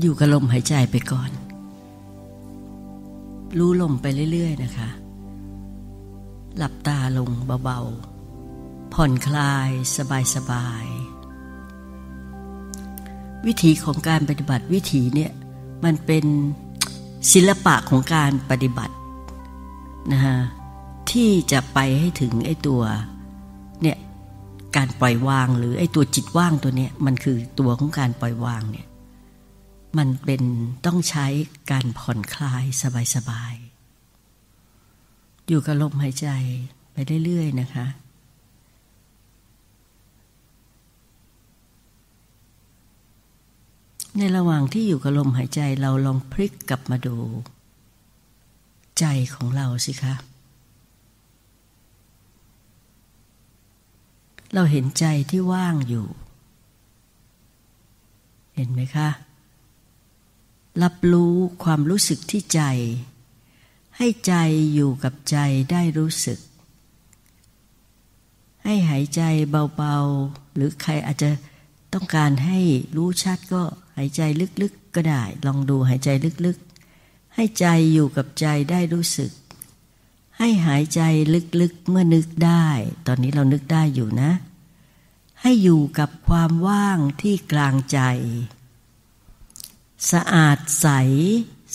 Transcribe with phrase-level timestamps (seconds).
[0.00, 1.30] อยู่กับลมหายใจไปก่อน
[3.58, 4.90] รู้ลมไปเรื่อย ๆ นะคะ
[6.56, 7.30] หลับตาลง
[7.64, 7.80] เบา
[8.36, 9.70] ๆ ผ่อนคลาย
[10.34, 10.86] สบาย
[12.50, 15.32] ๆ วิธีของการปฏิบัติวิธีเนี่ย
[15.84, 16.24] มันเป็น
[17.32, 18.94] ศิลปะของการปฏิบัติ
[20.12, 20.36] นะฮะ
[21.10, 22.82] ที่จะไปให้ถึงไอ้ตัว
[23.82, 23.98] เนี่ย
[24.76, 28.86] การปล่อยวางหรือไอ้ตัวจิตว่างตัวเนี้ยมันคือตัวของการปล่อยวางเนี่ย
[29.98, 30.42] มันเป็น
[30.86, 31.26] ต้องใช้
[31.70, 32.64] การผ่อนคลาย
[33.14, 36.28] สบายๆ อยู่กับลมหายใจ
[36.92, 37.86] ไปเรื่อยๆ นะคะ
[44.18, 47.16] ในระหว่างที่อยู่กับลมหายใจเราลองพลิกกลับมาดู
[48.98, 50.14] ใจของเราสิคะ
[54.54, 56.06] เราเห็นใจที่ว่างอยู่
[58.54, 59.08] เห็นไหมคะ
[60.82, 62.62] รับรู้ความรู้สึกที่ใจ
[63.96, 64.34] ให้ใจ
[64.74, 65.38] อยู่กับใจ
[65.70, 66.38] ได้รู้สึก
[68.64, 69.22] ให้หายใจ
[69.76, 71.30] เบาๆ หรือใครอาจจะ
[71.92, 72.58] ต้องการให้
[72.96, 73.62] รู้ชัดก็
[73.96, 74.20] หายใจ
[74.62, 76.08] ลึกๆก็ได้ ลองดูหายใจ
[76.46, 79.30] ลึกๆ ให้ใจอยู่กับใจได้รู้สึก
[80.38, 81.00] ให้หายใจ
[81.60, 82.66] ลึกๆเมื่อนึกได้
[83.06, 84.30] ตอนนี้เรานึกได้อยู่นะ
[85.40, 88.00] ให้อยู่กับความว่างที่กลางใจ
[90.10, 90.86] สะอาดใส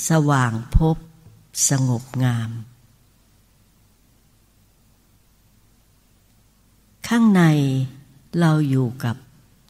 [0.09, 0.97] สว่างพบ
[1.69, 2.49] สงบงาม
[7.07, 7.41] ข้างใน
[8.39, 9.15] เราอยู่กับ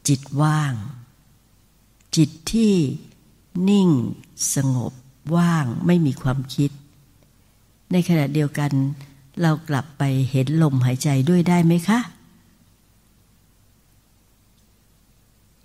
[0.08, 0.74] จิตว่าง
[2.16, 2.74] จิตที่
[3.70, 3.90] นิ่ง
[4.56, 4.94] สงบ
[5.36, 6.72] ว่างไม่มีความคิด
[7.92, 8.72] ในขณะเดียวกัน
[9.42, 12.00] เรากลับไปเห็นลมหายใจด้วยได้ไหมคะ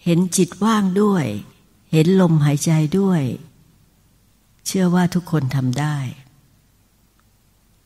[0.04, 1.27] เห็นจิตว่างด้วย
[1.92, 3.22] เห็นลมหายใจด้วย
[4.66, 5.97] เชื่อว่าทุกคนทำได้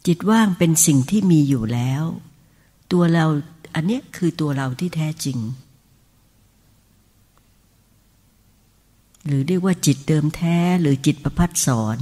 [0.06, 2.03] จิตว่างเป็นสิ่งที่มีอยู่แล้ว
[2.93, 3.27] ตัวเรา
[3.75, 5.39] อันนี้คือตัวเราที่แท้จริง
[9.27, 11.99] หรือเรียกว่าจิตเดิมแท้หรือจิตประพัดสอน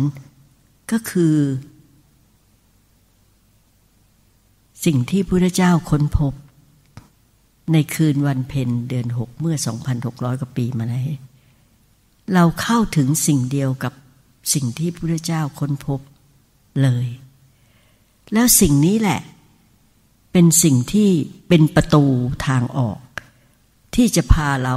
[0.90, 1.36] ก็คือ
[4.84, 6.34] สิ่งที่พระเจ้าค้นพบ
[7.72, 9.56] ในคืนวันเพ็ญเดือนหกเมื่อ
[9.98, 11.10] 2,600 กว่าปีมาแล้ว
[12.34, 13.92] เราเข้าถึงสิ่งเดียวกับ
[14.54, 16.00] สิ่งที่พระเจ้าค้นพบ
[16.82, 17.06] เลย
[18.32, 19.20] แล้วสิ่งนี้แหละ
[20.32, 21.10] เป็นสิ่งที่
[21.48, 22.04] เป็นประตู
[22.46, 23.00] ทางออก
[23.94, 24.76] ที่จะพาเรา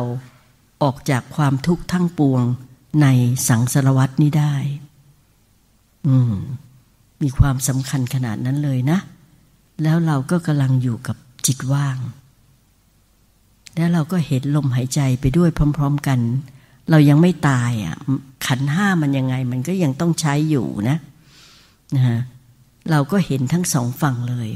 [0.83, 2.43] ออกจากความทุกข์ทั้งปวง
[3.01, 3.07] ใน
[3.47, 4.55] สังสารวัตนี้ได้
[6.07, 6.33] อืม
[7.21, 8.99] มีความสำคัญขนาดนั้นเลยนะ
[9.83, 11.97] แล้วเราก็กำลังอยู่กับจิตว่าง
[13.75, 16.19] แล้วเราก็เห็นลมหายใจไปด้วยพร้อม ๆ กัน
[16.89, 17.95] เรายังไม่ตายอะ
[18.45, 20.97] ขันห้ามันยังไง มันก็ยังต้องใช้อยู่นะ
[21.95, 22.19] นะฮะ
[22.91, 24.49] เราก็เห็นทั้งสองฝั่งเลย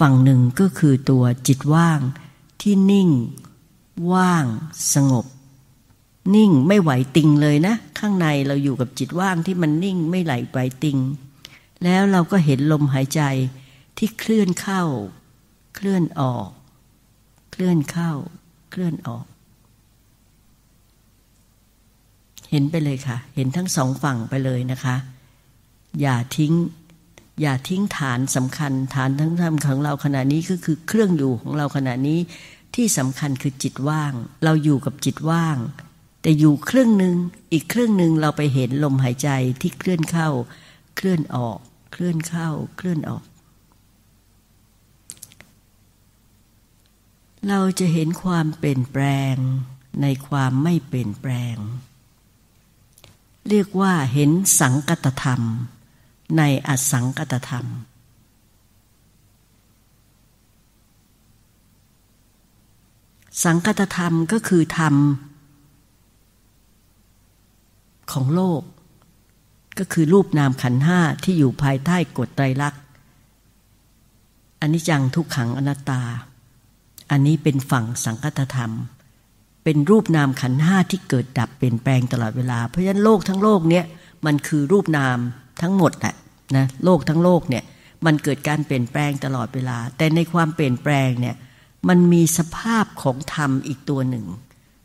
[0.00, 2.00] ฝั่งหนึ่งก็คือตัวจิตว่าง
[2.60, 3.10] ที่นิ่ง
[4.12, 4.44] ว่าง
[4.94, 5.26] สงบ
[6.34, 10.98] นิ่งไม่ไหวติงเลยนะ ข้างในเราอยู่กับจิตว่างที่มันนิ่งไม่ไหลไหวติง
[11.84, 13.22] แล้วเราก็เห็นลมหายใจ
[13.98, 14.82] ที่เคลื่อนเข้า
[15.74, 16.48] เคลื่อนออก
[17.50, 18.12] เคลื่อนเข้า
[18.70, 19.26] เคลื่อนออก
[22.54, 24.96] เห็นไปเลยค่ะ เห็นทั้งสองฝั่งไปเลยนะคะ
[26.00, 26.52] อย่าทิ้ง
[27.40, 32.18] อย่าทิ้งฐานสำคัญ ฐานทั้งธรรมของเราขณะนี้ก็คือเครื่องอยู่ของเราขณะนี้
[32.74, 34.12] ที่สำคัญคือจิตว่าง
[34.44, 35.56] เราอยู่กับจิตว่าง
[36.22, 37.16] แต่อยู่เครื่องหนึ่ง
[37.52, 39.28] อีกเครื่องหนึ่งเราไปเห็นลมหายใจ
[39.60, 40.28] ที่เคลื่อนเข้า
[40.96, 41.58] เคลื่อนออก
[41.92, 43.22] เคลื่อนเข้า เคลื่อนออก
[47.48, 49.34] เราจะเห็นความเปลี่ยนแปลง
[50.02, 51.56] ในความไม่เปลี่ยนแปลง
[53.48, 55.40] เรียกว่าเห็นสังกตธรรม
[56.36, 57.66] ในอสังกตธรรม
[63.44, 64.94] สังกตธรรมก็คือธรรม
[68.12, 68.62] ของโลก
[69.78, 72.82] ก็คือรูปนามขันห้าที่อยู่ภายใต้กฎไตรลักษณ์
[74.60, 76.02] อันนี้จังทุกขังอนัตตา
[77.10, 78.72] อันนี้เป็นฝั่งสังกตธรรม
[79.64, 83.84] เป็นรูปนามขันห้าที่เกิดดับเปลี่ยนแปลงตลอดเวลา เพราะฉะนั้นโลกทั้งโลกเนี้ย
[84.26, 85.18] มันคือรูปนาม
[85.62, 86.14] ทั้งหมดแหละ
[86.56, 87.64] นะโลกทั้งโลกเนี่ย
[88.06, 91.36] มันเกิดการเปลี่ยนแปลงตลอดเวลา แต่ในความเปลี่ยนแปลงเนี่ย
[91.88, 94.26] มันมีสภาพของธรรมอีกตัวหนึ่ง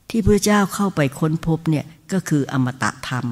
[0.09, 3.25] ที่พระเจ้าเข้าไปค้นพบเนี่ยก็คืออมตะธรรม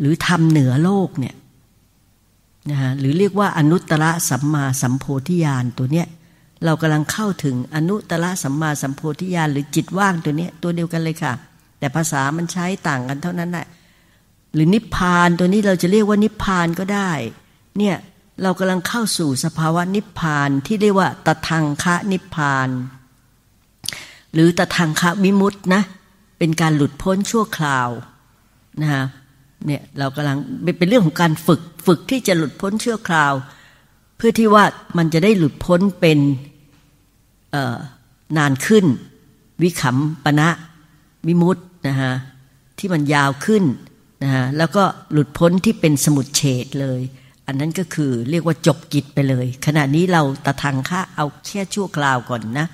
[0.00, 1.34] หรือธรรมเหนือโลกเนี่ย
[2.70, 6.06] นะฮะหรือเรียกว่าอนุตตรสัมมาสัมโพธิญาณตัวเนี้ย
[6.64, 11.32] เรากำลังเข้าถึงอนุตตรสัมมาสัมโพธิญาณหรือจิตว่างตัวนี้ตัวเดียวกันเลยค่ะ
[11.78, 13.66] แต่ภาษามันใช้ต่างกันเท่านั้นแหละ
[14.54, 17.10] หรือนิพพานตัวนี้เราจะเรียกว่านิพพานก็ได้
[17.78, 17.96] เนี่ย
[18.42, 22.68] เรากำลังเข้าสู่สภาวะนิพพานที่เรียกว่าตทังคะนิพพาน
[24.34, 25.82] หรือตทังคะวิมุตนะ
[26.38, 27.88] เป็นการหลุดพ้นชั่วคราว
[28.80, 29.04] นะฮะ
[29.66, 30.36] เนี่ยเรากำลัง
[30.78, 33.32] เป็นเรื่องของการฝึกฝึกที่จะหลุดพ้นชั่วคราว
[34.16, 34.64] เพื่อที่ว่า
[34.98, 36.18] มันจะได้หลุดพ้นเป็น
[38.36, 38.84] นานขึ้น
[39.62, 40.48] วิขำปณะ
[41.26, 41.58] วิมุต
[41.88, 42.12] นะฮะ
[42.78, 43.64] ที่มันยาวขึ้น
[44.22, 44.82] นะฮะแล้วก็
[45.12, 47.00] หลุดพ้นที่เป็นสมุดเฉดเลย
[47.46, 52.66] อันนั้นก็คือเรียกว่าจบกิจไปเลย ขณะนี้เราตะทางค่าเอาแค่ชั่วคราวก่อนนะ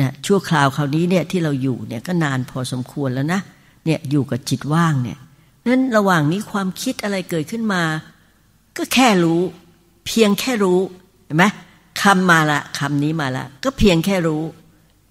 [0.00, 3.40] นะชั่วคราวคราวนี้เนี่ยที่เราอยู่เนี่ยก็นานพอสมควรแล้วนะ
[3.84, 5.18] เนี่ยอยู่กับจิตว่างเนี่ย
[5.66, 7.82] นั้นระหว่างนี้ความคิดอะไรเกิดขึ้นมา
[8.76, 9.40] ก็แค่รู้
[10.06, 10.80] เพียงแค่รู้
[11.24, 11.44] เห็นไหม
[12.00, 14.42] คำมาละคำนี้มาละ ก็เพียงแค่รู้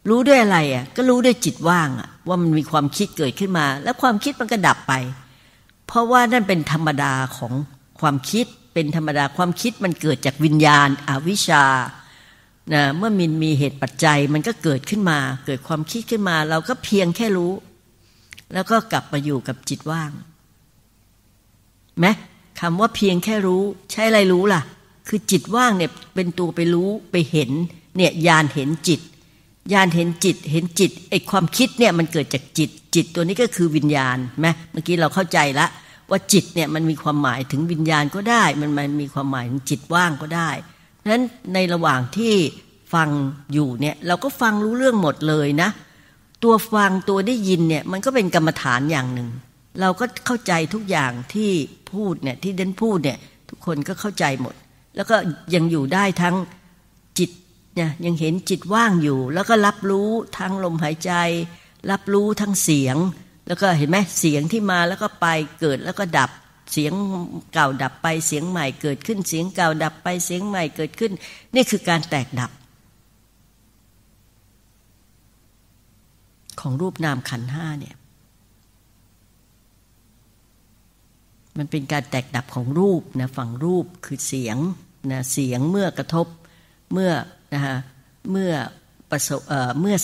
[0.09, 4.93] รู้ด้วยอะไรอะ ก็รู้ด้วยจิตว่างอะ ว่ามันมีความคิดเกิดขึ้นมา แล้วความคิดมันก็ดับไป
[5.87, 7.53] เพราะว่านั่นเป็นธรรมดาของ
[7.99, 11.65] ความคิดเป็นธรรมดาความคิดมันเกิดจากวิญญาณอวิชชา
[12.73, 17.53] นะเมื่อมันมีเหตุปัจจัยมันก็เกิดขึ้นมา เกิดความคิดขึ้นมา เราก็เพียงแค่รู้
[18.53, 20.11] แล้วก็กลับมาอยู่กับจิตว่าง
[21.99, 22.05] ไหม
[22.59, 24.61] คำว่าเพียงแค่รู้ ใช้อะไรรู้ล่ะ
[25.07, 27.51] คือจิตว่างเนี่ยเป็นตัวไปรู้ไปเห็น
[27.97, 29.01] เนี่ยยานเห็นจิต
[29.73, 35.67] ยานเห็นจิตเห็นจิตไอความคิดเนี่ยมันเกิดจากจิต จิตตัวนี้ก็คือวิญญาณไหมเมื่อกี้เราเข้าใจละ
[36.09, 40.49] ว่าจิตเนี่ยมันมีความหมายถึงวิญญาณก็ได้ มันมันมีความหมายถึงจิตว่างก็ได้
[41.11, 41.23] นั้น
[41.53, 42.33] ในระหว่างที่
[42.93, 43.09] ฟัง
[43.53, 45.69] อยู่เนี่ยเราก็ฟังรู้เรื่องหมดเลยนะ
[46.43, 49.29] ตัวฟังตัวได้ยินเนี่ยมันก็เป็นกรรมฐานอย่างหนึ่ง
[49.81, 51.51] เราก็เข้าใจทุกอย่างที่
[51.91, 53.17] พูดเนี่ยที่เดนพูดเนี่ย
[53.49, 54.55] ทุกคนก็เข้าใจหมด
[54.95, 55.15] แล้วก็
[55.55, 56.35] ยังอยู่ได้ทั้ง
[57.19, 57.31] จิต
[57.75, 61.11] เนี่ยยังเห็นจิตว่างอยู่ แล้วก็รับรู้ทั้งลมหายใจ
[61.91, 62.97] รับรู้ทั้งเสียง
[63.47, 65.27] แล้วก็เห็นไหมเสียงที่มาแล้วก็ไป
[65.59, 66.31] เกิดแล้วก็ดับ
[66.71, 66.93] เสียง
[67.53, 71.11] เก่าดับไปเสียงใหม่เกิดขึ้นเสียงเก่าดับไปเสียงใหม่เกิดขึ้น
[71.55, 72.51] นี่คือการแตกดับ
[76.59, 77.95] ของรูปนามขันห้าเนี่ย
[81.57, 84.57] มันเป็นการแตกดับของรูปนะฝั่งรูปคือเสียง
[85.11, 86.27] นะเสียงเมื่อกระทบ
[86.93, 87.11] เมื่อ
[87.53, 87.77] นะฮะ
[88.31, 88.51] เมื่อ
[89.11, 89.29] ประส
[89.81, 89.95] เมื่อ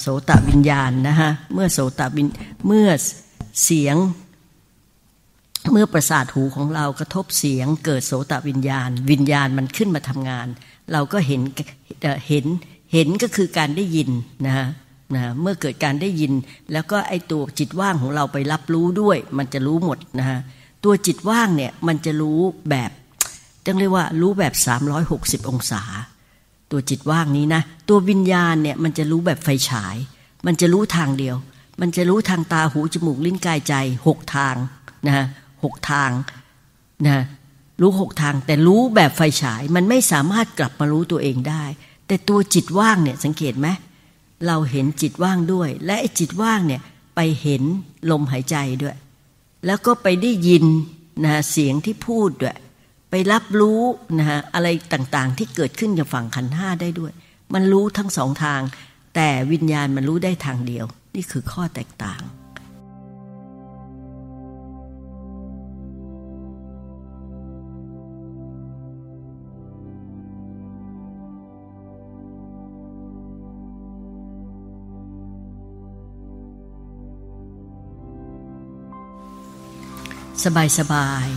[0.00, 2.28] โสตวิญญาณนะฮะเมื่อโสตวิน
[2.66, 2.88] เมื่อ
[3.64, 3.96] เสียง
[5.72, 10.46] เมื่อประสาทหูของเรากระทบเสียงเกิดโสตวิญญาณ วิญญาณมันขึ้นมาทำงาน
[10.92, 11.40] เราก็เห็น
[12.28, 12.44] เห็น
[12.92, 14.10] เห็นก็คือการได้ยิน
[14.46, 14.66] นะฮะ
[15.14, 16.32] นะเมื่อเกิดการได้ยิน
[16.72, 20.38] แล้วก็ไอตัวจิตว่างของเราไปรับรู้ด้วย มันจะรู้หมดนะฮะ
[20.84, 22.40] ตัวจิตว่างเนี่ยมันจะรู้
[22.70, 22.90] แบบ
[23.64, 24.54] ต้องเรียกว่ารู้แบบ
[25.02, 25.82] 360 องศา
[26.70, 29.96] ตัวจิตว่างนี้นะ ตัววิญญาณเนี่ยมันจะรู้แบบไฟฉาย
[30.46, 31.36] มันจะรู้ทางเดียว
[31.80, 33.74] มันจะรู้ทางตาหูจมูกลิ้นกายใจ
[34.06, 34.54] หกทาง
[35.08, 35.26] นะ
[35.64, 36.10] หกทาง
[37.08, 37.18] นะ
[37.80, 41.64] รู้หกทาง แต่รู้แบบไฟฉาย มันไม่สามารถกลับมารู้ตัวเองได้
[42.06, 43.68] แต่ตัวจิตว่างเนี่ยสังเกตไหม
[44.46, 46.80] เราเห็นจิตว่างด้วย และไอ้จิตว่างเนี่ย
[47.14, 47.62] ไปเห็น
[48.10, 48.96] ลมหายใจด้วย
[49.66, 50.64] แล้วก็ไปได้ยิน
[51.24, 52.58] นะเสียงที่พูดด้วย
[53.10, 53.82] ไปรับรู้
[54.18, 57.12] นะฮะอะไรต่างๆ ที่เกิดขึ้นจากฝั่งขันห้าได้ด้วย
[57.54, 58.60] มันรู้ทั้งสองทาง
[59.14, 62.22] แต่วิญญาณมันรู้ได้ทางเดียว นี่คือข้อแตกต่าง
[80.44, 81.28] สบายสบาย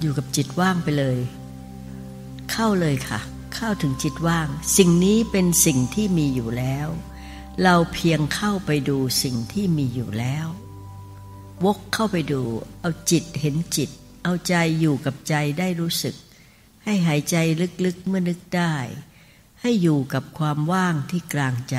[0.00, 1.18] อยู่กับจิตว่างไปเลย
[2.50, 3.20] เข้าเลยค่ะ
[3.54, 6.88] เข้าถึงจิตว่าง สิ่งนี้เป็นสิ่งที่มีอยู่แล้ว
[7.62, 10.46] เราเพียงเข้าไปดูสิ่งที่มีอยู่แล้ว
[11.64, 12.42] วกเข้าไปดู
[12.80, 13.90] เอาจิตเห็นจิต
[14.22, 16.14] เอาใจอยู่กับใจได้รู้สึก
[16.84, 17.36] ให้หายใจ
[17.84, 18.74] ลึกๆเมื่อนึกได้
[19.60, 21.78] ให้อยู่กับความว่างที่กลางใจ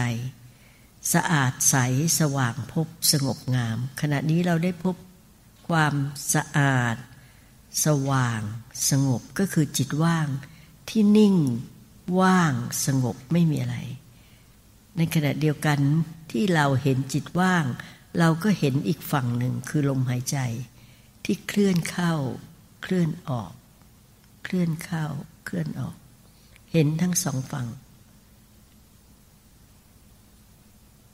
[1.14, 1.76] สะอาดใส
[2.20, 4.96] สว่างพบสงบงาม ขณะนี้เราได้พบ
[5.68, 5.96] ความ
[6.34, 6.96] สะอาด
[7.86, 8.42] สว่าง
[8.90, 10.28] สงบก็คือจิตว่าง
[10.90, 11.36] ที่นิ่ง
[12.20, 12.54] ว่าง
[12.86, 13.78] สงบไม่มีอะไร
[14.98, 15.80] ในขณะเดียวกัน
[16.32, 17.66] ที่เราเห็นจิตว่าง
[18.20, 20.38] เราก็เห็นอีกฝั่งหนึ่งคือลมหายใจ
[21.26, 22.14] ที่เคลื่อนเข้า
[22.82, 23.52] เคลื่อนออก
[24.44, 25.06] เคลื่อนเข้า
[25.46, 25.96] เคลื่อนออก
[26.72, 27.68] เห็นทั้งสองฝั่ง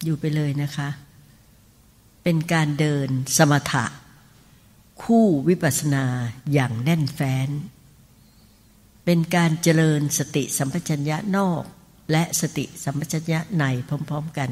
[0.06, 0.90] อยู่ไปเลยนะคะ
[2.24, 3.86] เป็นการเดินสมถะ
[5.04, 6.06] คู่วิปัสนา
[6.54, 7.50] อย่างแน่นแฟ้น
[9.06, 11.64] เป็นการเจริญสติสัมปชัญญะนอก
[12.12, 14.50] และสติสัมปชัญญะในพร้อมๆกัน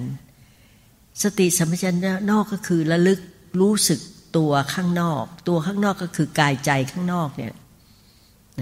[1.24, 3.20] สติสัมปชัญญะนอกก็คือระลึก
[3.62, 4.00] รู้สึก
[4.38, 7.54] ตัวข้างนอก ตัวข้างนอกก็คือกายใจข้างนอกเนี่ย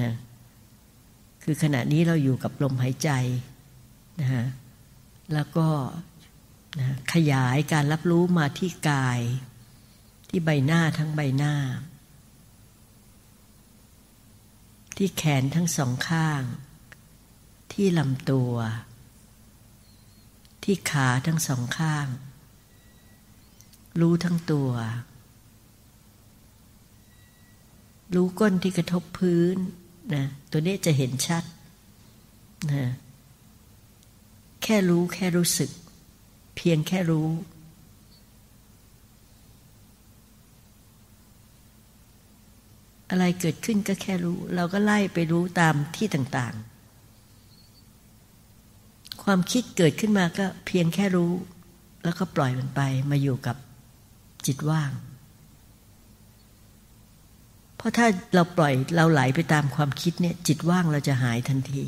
[0.01, 0.13] นะ
[1.43, 3.10] คือขณะนี้เราอยู่กับลมหายใจ
[4.21, 4.45] นะฮะ
[5.33, 5.67] แล้วก็
[6.80, 9.20] นะขยายการรับรู้มาที่กาย
[10.30, 11.56] ที่ใบหน้าทั้งใบหน้า
[14.98, 16.42] ที่แขนทั้งสองข้าง
[17.74, 18.54] ที่ลำตัว
[20.63, 22.08] ที่ขาทั้งสองข้าง
[24.00, 24.72] รู้ทั้งตัว
[28.16, 29.58] รู้ก้นที่กระทบพื้น
[30.16, 31.44] นะตัวนี้จะเห็นชัด
[32.72, 32.86] นะ
[34.63, 35.72] แค่รู้แค่รู้สึก
[36.55, 37.29] เพียงแค่รู้
[43.10, 51.31] อะไรเกิดขึ้นก็แค่รู้ เราก็ไล่ไปรู้ตามที่ต่างๆ ความคิดเกิดขึ้นมาก็เพียงแค่รู้
[52.03, 52.81] แล้วก็ปล่อยมันไป
[53.12, 53.55] มาอยู่กับ
[54.46, 54.91] จิตว่าง
[57.75, 61.84] เพราะถ้าเราปล่อยเราไหลไปตามความคิดเนี่ยจิตว่างเราจะหายทันที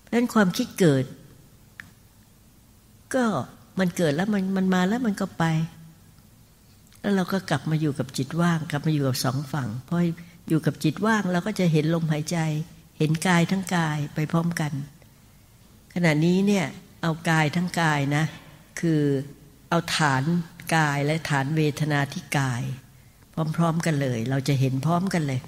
[0.00, 1.04] เพราะฉะนั้นความคิดเกิด
[3.14, 3.24] ก็
[3.78, 5.44] มันเกิดแล้วมันมันมาแล้วมันก็ไป
[7.00, 9.96] แล้วเราก็กลับมาอยู่กับจิตว่าง กลับมาอยู่กับสองฝั่งพอ
[10.48, 12.38] อยู่กับจิตว่างเราก็จะเห็นลมหายใจ
[12.98, 14.72] เห็นกายทั้งกายไปพร้อมกัน
[15.94, 16.66] ขณะนี้เนี่ย
[17.02, 18.24] เอากายทั้งกายนะ
[18.80, 19.02] คือ
[19.70, 20.22] เอาฐาน
[20.76, 22.62] กายและฐานเวทนาที่กาย
[23.56, 25.40] พร้อมๆกันเลย เราจะเห็นพร้อมกันเลย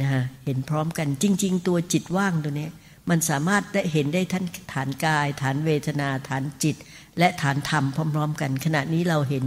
[0.00, 2.68] นะฮะเห็นพร้อมกันจริง ๆ ตัวจิตว่างตัวนี้
[3.10, 6.76] มันสามารถได้เห็นได้ทั้งฐานกาย ฐานเวทนาฐานจิต
[7.18, 9.44] และฐานธรรมพร้อม ๆ กัน ขณะนี้เราเห็น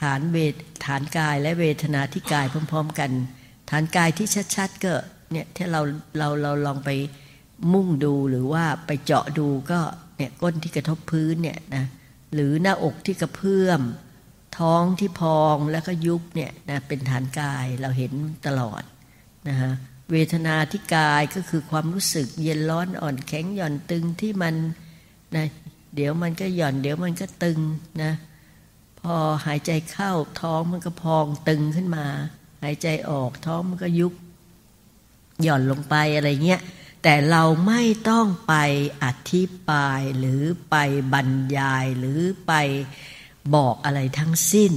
[0.00, 0.54] ฐานเวท
[0.86, 3.10] ฐานกายและเวทนาที่กายพร้อม ๆ กัน
[3.70, 4.92] ฐานกายที่ชัดๆก็
[5.32, 5.80] เนี่ยถ้าเรา
[6.18, 6.90] เราเราลองไป
[7.72, 9.80] มุ่งดูหรือว่าไปเจาะดูก็
[10.16, 11.84] เนี่ยก้นที่กระทบพื้นเนี่ยนะ
[12.34, 13.80] หรือหน้าอกที่กระเพื่อม
[14.58, 18.12] ท้องที่พองแล้วก็ยุบเนี่ยนะเป็นฐานกายเราเห็น
[18.46, 18.82] ตลอด
[19.48, 19.72] นะฮะ
[20.12, 24.54] เวทนาที่กายก็คือความรู้สึกเย็นร้อนอ่อนแข็งหย่อนตึงที่มัน
[25.36, 25.46] นะ
[25.96, 27.58] เดี๋ยวมันก็หย่อน เดี๋ยวมันก็ตึง
[28.02, 28.12] นะ
[29.00, 29.14] พอ
[29.46, 32.06] หายใจเข้าท้องมันก็พองตึงขึ้นมา
[32.62, 34.12] หายใจออกท้องมันก็ยุบ
[35.42, 36.60] หย่อนลงไปอะไรเงี้ย
[37.02, 38.54] แต่เราไม่ต้องไป
[39.04, 40.76] อธิบายหรือไป
[41.12, 42.52] บรรยายหรือไป
[43.54, 44.72] บอกอะไรทั้งสิ้น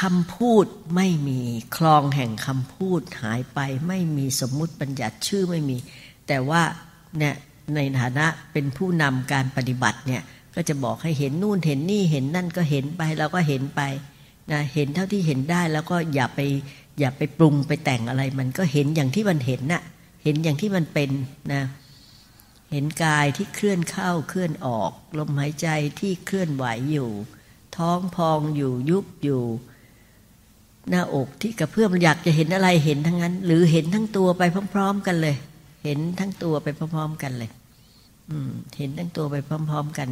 [0.00, 1.40] คำพูดไม่มี
[1.76, 5.76] คลองแห่งคำพูดหายไปไม่มีสมมุติบัญญัติชื่อไม่มี
[6.26, 6.62] แต่ว่า
[7.18, 7.34] เนี่ย
[7.74, 10.22] ในฐานะเป็นผู้นำการปฏิบัติเนี่ย
[10.56, 13.80] ก็จะบอกให้เห็นนู่นเห็นนี่เห็นนั่นก็เห็นไปเราก็เห็นไป
[14.52, 16.40] นะเห็นเท่าที่เห็นได้แล้วก็อย่าไป
[16.98, 19.82] อย่าไปปรุงไปแต่งอะไรมันก็เห็นอย่างที่มันเห็นน่ะ
[20.24, 21.10] เห็นอย่างที่มันเป็น
[21.52, 21.62] นะ
[22.72, 25.68] เห็นกายที่เคลื่อนเข้าเคลื่อนออก ลมหายใจ
[26.00, 27.10] ที่เคลื่อนไหวอยู่
[27.76, 29.42] ท้องพองอยู่ยุบอยู่
[30.88, 34.42] หน้าอกที่กระเพื่อมอยากจะเห็นอะไรเห็นทั้งนั้น หรือเห็นทั้งตัวไป
[34.74, 35.36] พร้อม ๆ กันเลย
[35.84, 37.50] เห็นทั้งตัวไปพร้อม ๆ กันเลย
[38.78, 40.08] เห็นทั้งตัวไปพร้อม ๆ กัน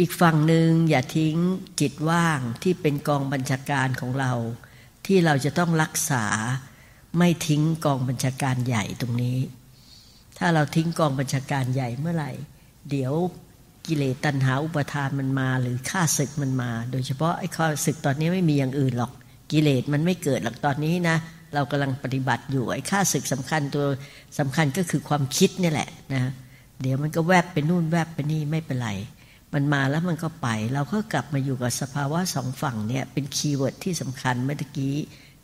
[0.00, 1.36] อีกฝั่งหนึ่งอย่าทิ้ง
[1.80, 4.32] จิตว่างที่เป็นกองบัญชาการของเรา
[5.06, 6.24] ที่เราจะต้องรักษา
[7.18, 9.38] ไม่ทิ้งกองบัญชาการใหญ่ตรงนี้
[10.38, 12.32] ถ้าเราทิ้งกองบัญชาการใหญ่เมื่อไหร่
[12.90, 13.12] เดี๋ยว
[13.86, 19.12] กิเลสตัณหาอุปทานมันมาหรือข้าศึกมันมา โดยเฉพาะไอ้ข้าศึกตอนนี้ไม่มีอย่างอื่นหรอก
[19.52, 21.16] กิเลสมันไม่เกิดหรอกตอนนี้นะ
[21.54, 23.84] เรากำลังปฏิบัติอยู่ไอ้ข้าศึกสำคัญตัว
[24.38, 26.32] สำคัญก็คือความคิดนี่แหละนะ
[26.80, 28.90] เดี๋ยวมันก็แวบไปนู่นแวบไปนี่ไม่เป็นไร
[29.54, 34.94] มันมาแล้วมันก็ไป เราก็กลับมาอยู่กับสภาวะสองฝั่งเนี่ยเป็น keyword ที่สำคัญเมื่อกี้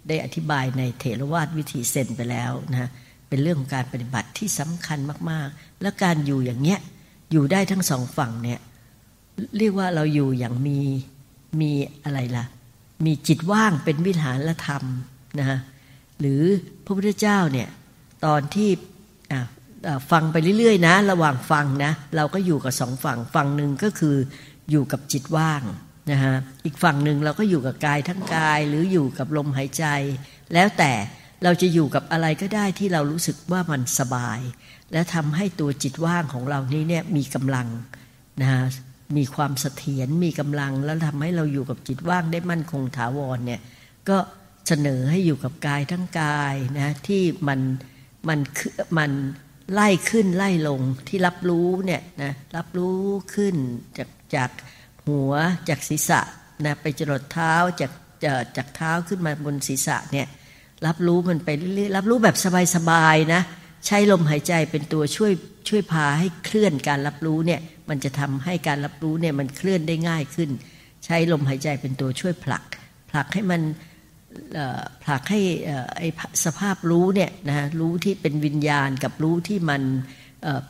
[0.08, 2.90] ได้อธิบายในเถรวาทวิธีเซนไปแล้วนะ
[3.28, 4.98] เป็นเรื่องของการปฏิบัติที่สำคัญ
[5.30, 6.78] มากๆ และการอยู่อย่างเนี้ย
[7.30, 8.60] อยู่ได้ทั้งสองฝั่งเนี่ย
[9.58, 10.80] เรียกว่าเราอยู่อย่างมี
[11.60, 11.70] มี
[12.04, 12.44] อะไรล่ะ
[13.06, 14.82] มีจิตว่างเป็นวิหารธรรม
[15.38, 15.58] นะฮะ
[16.20, 16.42] หรือ
[16.84, 17.68] พระพุทธเจ้าเนี่ย
[18.25, 18.70] ตอนที่
[20.11, 24.16] ฟังไปเรื่อยๆนะ ระหว่างฟังนะ เราก็อยู่กับสองฝั่งฝั่งหนึ่งก็คือ
[24.71, 25.62] อยู่กับจิตว่าง
[26.11, 29.85] นะฮะอีกฝั่งหนึ่งเราก็อยู่กับกายทั้งกายหรืออยู่กับลมหายใจ
[30.54, 30.92] แล้วแต่
[31.45, 34.40] เราจะอยู่กับอะไรก็ได้ที่เรารู้สึกว่ามันสบาย
[34.92, 37.68] และทำให้ตัวจิตว่างของเรานี้เนี่ยมีกำลัง
[38.40, 38.62] นะฮะ
[39.16, 43.61] มีความเสถียรมีกำลัง แล้วทำให้เราอยู่กับจิตว่างได้มั่นคงถาวรเนี่ย
[44.09, 44.16] ก็
[44.68, 47.61] เสนอให้อยู่กับกายทั้งกายนะที่มัน
[48.28, 48.38] มัน
[48.99, 49.11] มัน
[49.73, 52.99] ไล่ขึ้นไล่ลงที่รับรู้เนี่ยนะรับรู้
[53.35, 53.54] ขึ้น
[53.99, 54.50] จากจาก
[55.06, 55.32] หัว
[55.68, 56.20] จากศีรษะ
[56.64, 57.92] นะไปจรดเท้าจาก
[58.56, 60.26] จากเท้าขึ้นมาบนศีรษะเนี่ย
[60.87, 62.37] รับรู้มันไปเรื่อยรับรู้แบบ
[62.76, 63.42] สบายๆนะ
[63.87, 65.32] ใช้ลมหายใจเป็นตัวช่วย
[65.68, 70.50] ช่วยพาให้เคลื่อนการรับรู้เนี่ยมันจะทำให้การรับรู้เนี่ยมันเคลื่อนได้ง่ายขึ้น
[71.04, 72.64] ใช้ลมหายใจเป็นตัวช่วยผลัก
[73.11, 73.62] ผลักให้มัน
[75.02, 75.40] ผลักให้
[75.99, 76.09] ไอ้
[76.45, 79.83] สภาพรู้เนี่ยนะรู้ที่เป็นวิญญาณกับรู้ที่มัน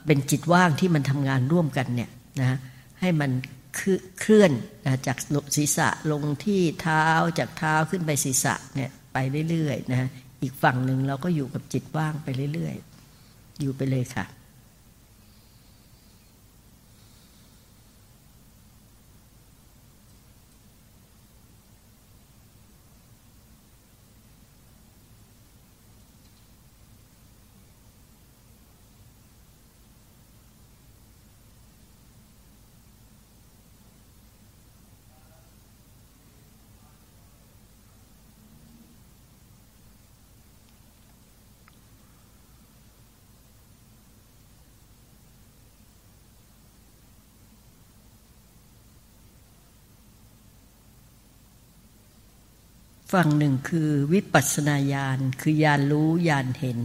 [0.07, 2.59] เป็นจิตว่างที่มันทำงานร่วมกันเนี่ยนะ
[3.01, 3.31] ให้มัน
[3.77, 4.53] เคลื่อน
[5.07, 5.19] จาก
[5.57, 7.07] ศีรษะลงที่เท้า
[7.39, 9.19] จากเท้าขึ้นไปศีรษะเนี่ยไป
[9.51, 10.09] เรื่อยๆนะ
[10.43, 14.25] อีกฝั่งหนึ่งเราก็อยู่กับจิตว่างไปเรื่อยๆ อยู่ไปเลยค่ะ
[53.13, 56.81] ฝั่งหนึ่งคือวิปัสนาญาณคือญาณรู้ญาณเห็น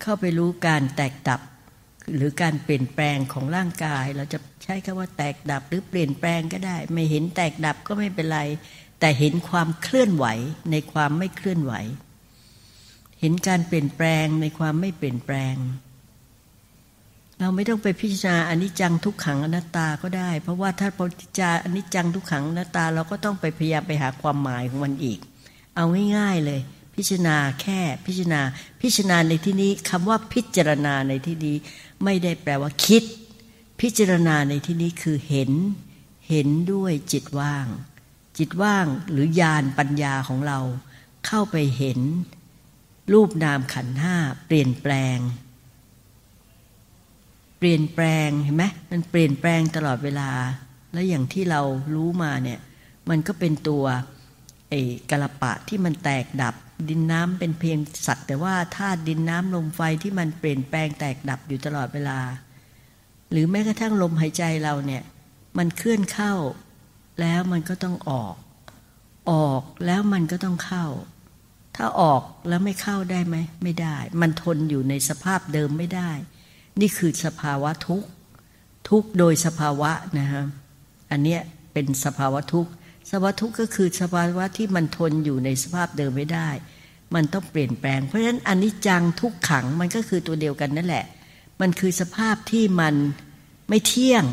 [0.00, 1.40] เข้าไปรู้การแตกดับ
[2.14, 8.40] หรือการเปลี่ยนแปลงของร่างกาย เราจะใช้คำว่าแตกดับหรือเปลี่ยนแปลงก็ได้ ไม่เห็นแตกดับก็ไม่เป็นไร
[9.00, 10.26] แต่เห็นความเคลื่อนไหว
[10.70, 11.74] ในความไม่เคลื่อนไหว
[13.20, 15.54] เห็นการเปลี่ยนแปลงในความไม่เปลี่ยนแปลง
[17.40, 20.88] เราไม่ต้องไปพิจารณาอนิจจังทุกขังอนัตตาก็ได้ เพราะว่าถ้า
[21.20, 25.18] พิจารณาอนิจจังทุกขังอนัตตา เราก็ต้องไปพยายามไปหาความหมายของมันอีก
[25.76, 25.84] เอา
[26.16, 26.60] ง่ายๆเลย
[26.94, 28.40] พิจารณาแค่พิจารณา
[28.80, 31.56] พิจารณาในที่นี้คำว่าพิจารณาในที่นี้
[32.04, 33.02] ไม่ได้แปลว่าคิด
[33.80, 35.50] พิจารณาในที่นี้คือเห็น
[36.28, 37.66] เห็นด้วยจิตว่าง
[38.38, 40.58] จิตว่างหรือญาณปัญญาของเรา
[41.26, 42.00] เข้าไปเห็น
[43.12, 44.16] รูปนามขันห้า
[44.46, 45.18] เปลี่ยนแปลง
[47.70, 50.30] ปลี่ยนแปลงเห็นไหมมันเปลี่ยนแปลงตลอดเวลา
[50.92, 51.60] และอย่างที่เรา
[51.94, 52.60] รู้มาเนี่ย
[53.08, 53.84] มันก็เป็นตัว
[54.70, 56.54] ไอ้กระปะที่มันแตกดับ
[56.88, 62.20] ดินน้ำเป็นเพียงสัตว์ แต่ว่าธาตุดินน้ำลมไฟที่มันเปลี่ยนแปลงแตกดับอยู่ตลอดเวลา
[63.30, 65.02] หรือแม้กระทั่งลมหายใจเราเนี่ย
[65.58, 66.32] มันเคลื่อนเข้า
[67.20, 68.34] แล้วมันก็ต้องออก
[69.30, 70.86] ออกแล้วมันก็ต้องเข้า
[71.76, 76.10] ถ้าออกแล้วไม่เข้าได้ไหมไม่ได้ มันทนอยู่ในสภาพเดิมไม่ได้
[76.80, 78.08] นี่คือสภาวะทุกข์
[78.88, 80.44] ทุกโดยสภาวะนะฮะ
[81.10, 81.40] อันเนี้ย
[81.72, 82.70] เป็นสภาวะทุกข์
[83.10, 86.48] สภาวะทุกข์ก็คือสภาวะที่มันทนอยู่ในสภาพเดิมไม่ได้
[87.14, 91.06] มันต้องเปลี่ยนแปลง เพราะฉะนั้นอันิจจังทุกขังมันก็คือตัวเดียวกันนั่นแหละ
[91.60, 92.94] มันคือสภาพที่มัน
[93.68, 94.24] ไม่เที่ยง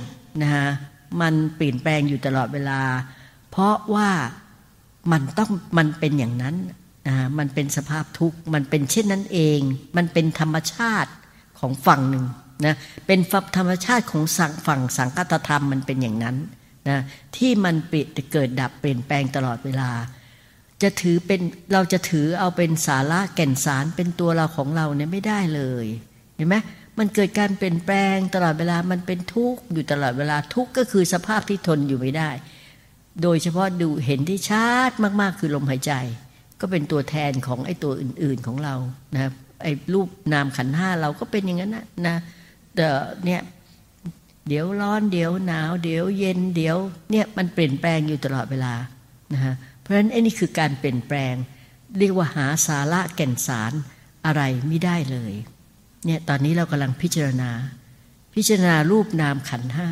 [0.42, 0.70] นะฮะ
[1.22, 2.82] มันเปลี่ยนแปลงอยู่ตลอดเวลา
[3.52, 4.10] เพราะว่า
[5.12, 6.56] มันต้องมันเป็นอย่างนั้น
[7.08, 9.60] นะมันเป็นสภาพทุกข์มันเป็นเช่นนั้นเอง
[9.98, 11.12] มันเป็นธรรมชาติ
[11.64, 12.26] ของฝั่งหนึ่ง
[12.66, 12.76] นะ
[13.08, 13.20] เป็น
[13.58, 14.24] ธรรมชาติของ
[14.68, 16.36] ฝั่งสังกัตธรรมมันเป็นอย่างนั้น
[16.90, 17.00] นะ
[17.38, 19.90] ที่มันเปลี่ยนเกิดดับเปลี่ยนแปลงตลอดเวลา
[20.84, 21.42] จะถือเป็น
[21.74, 25.86] เราจะถือเอาเป็นสาระแก่นสารเป็นตัวเราของเราเนี่ยไม่ได้เลย
[26.36, 26.56] เห็นไหม
[26.98, 32.30] มันเกิดการเปลี่ยนแปลงตลอดเวลามันเป็นทุกข์อยู่ตลอดเวลาทุกข์ก็คือสภาพที่ทนอยู่ไม่ได้
[33.22, 35.94] โดยเฉพาะดูเห็นที่ชัดมากๆคือลมหายใจ
[36.60, 38.76] ก็เป็นตัวแทนของไอ้ตัวอื่น ๆของเรา
[39.16, 39.32] นะ
[39.64, 42.16] ไอ้รูปนามขันห้าเราก็เป็นอย่างนั้นนะนะ
[43.26, 43.42] เนี่ย
[44.48, 46.78] เดี๋ยวร้อนเดี๋ยวหนาว เดี๋ยวเย็นเดี๋ยว
[47.12, 48.74] เนี่ยมันเปลี่ยนแปลงอยู่ตลอดเวลา
[49.34, 51.34] นะฮะเพราะฉะนั้นไอ้นี่คือการเปลี่ยนแปลง
[52.00, 53.74] เรียกว่าหาสาระแก่นสาร
[54.26, 55.34] อะไรไม่ได้เลย
[56.06, 57.52] เนี่ยตอนนี้เรากำลังพิจารณา
[58.36, 59.90] พิจารณารูปนามขันห้า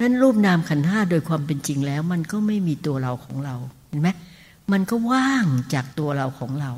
[0.00, 3.54] นั้นรูปนามขันห้าโดยความเป็นจริงแล้ว มันก็ไม่มีตัวเราของเรา
[3.88, 4.08] เห็นไหม
[4.72, 6.72] มันก็ว่างจากตัวเราของเรา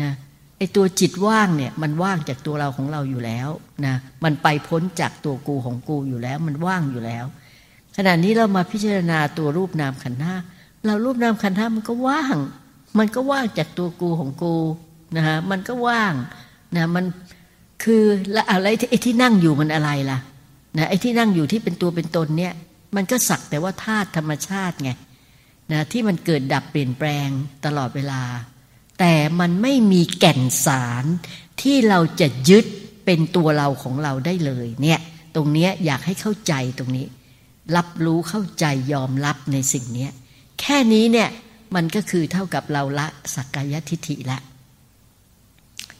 [0.00, 0.12] นะ
[0.60, 3.48] ไอ้ตัวจิตว่างเนี่ยมันว่างจากตัวเราของเราอยู่แล้ว
[3.86, 3.94] นะ
[4.24, 7.24] มันไปพ้นจากตัวกูของกูอยู่แล้ว มันว่างอยู่แล้ว
[7.96, 10.34] ขณะนี้เรามาพิจารณาตัวรูปนามขันธ์ห้า
[10.86, 12.36] เรารูปนามขันธ์ห้ามันก็ว่าง
[12.98, 14.56] มันก็ว่างจากตัวกูของกู
[15.16, 16.14] นะฮะมันก็ว่าง
[16.76, 17.04] นะมัน
[17.84, 20.18] คือแล้วอะไรไอ้ที่นั่งอยู่มันอะไรล่ะ
[20.76, 22.52] นะไอ้ที่นั่งอยู่ที่เป็นตัวเป็นตนเนี่ย
[22.96, 24.90] มันก็สักแต่ว่าธาตุธรรมชาติไง
[25.72, 27.28] นะที่มันเกิดดับเปลี่ยนแปลง
[27.64, 28.20] ตลอดเวลา
[29.00, 31.04] แต่มันไม่มีแก่นสาร
[31.62, 32.64] ที่เราจะยึด
[33.04, 35.00] เป็นตัวเราของเราได้เลยเนี่ย
[35.34, 37.06] ตรงนี้อยากให้เข้าใจตรงนี้
[37.76, 40.08] รับรู้เข้าใจยอมรับในสิ่งนี้
[40.60, 41.28] แค่นี้เนี่ย
[41.74, 44.38] มันก็คือเท่ากับเราละสักกายทิฏฐิละ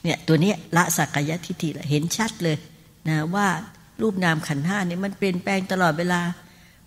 [0.03, 2.57] เนี่ยตัวนี้ละสักกายทิฏฐิละเห็นชัดเลย
[3.07, 3.47] นะว่า
[4.01, 6.21] รูปนามขันห้านี่มันเปลี่ยนแปลงตลอดเวลา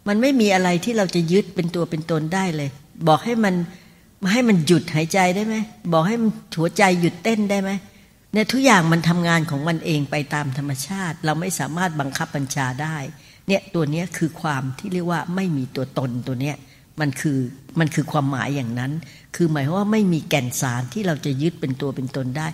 [0.09, 2.70] มันไม่มีอะไรที่เราจะยึดเป็นตัวเป็นตนได้เลย
[3.09, 3.55] บอกให้มัน
[4.32, 5.56] ให้มันหยุดหายใจได้ไหม
[5.92, 7.70] บอกให้มันหัวใจหยุดเต้นได้ไหม
[8.32, 12.96] เนี่ยทุกอย่างมันทำงานของมันเองไปตามธรรมชาติ เราไม่สามารถบังคับบัญชาได้
[13.48, 16.56] เนี่ยตัวนี้คือความที่เรียกว่าไม่มีตัวตนตัวเนี้ย
[17.00, 17.38] มันคือ
[17.78, 18.92] มันคือความหมายอย่างนั้น
[19.37, 22.46] คือหมายว่าไม่มีแก่นสารที่เราจะยึดเป็นตัวเป็นตนได้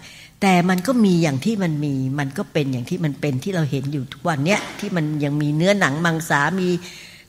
[0.43, 6.69] แต่มันก็มีอย่างที่มันมี มันก็เป็นอย่างที่มันเป็นที่เราเห็นอยู่ทุกวันเนี้ยที่มันยังมีเนื้อหนังมังสามี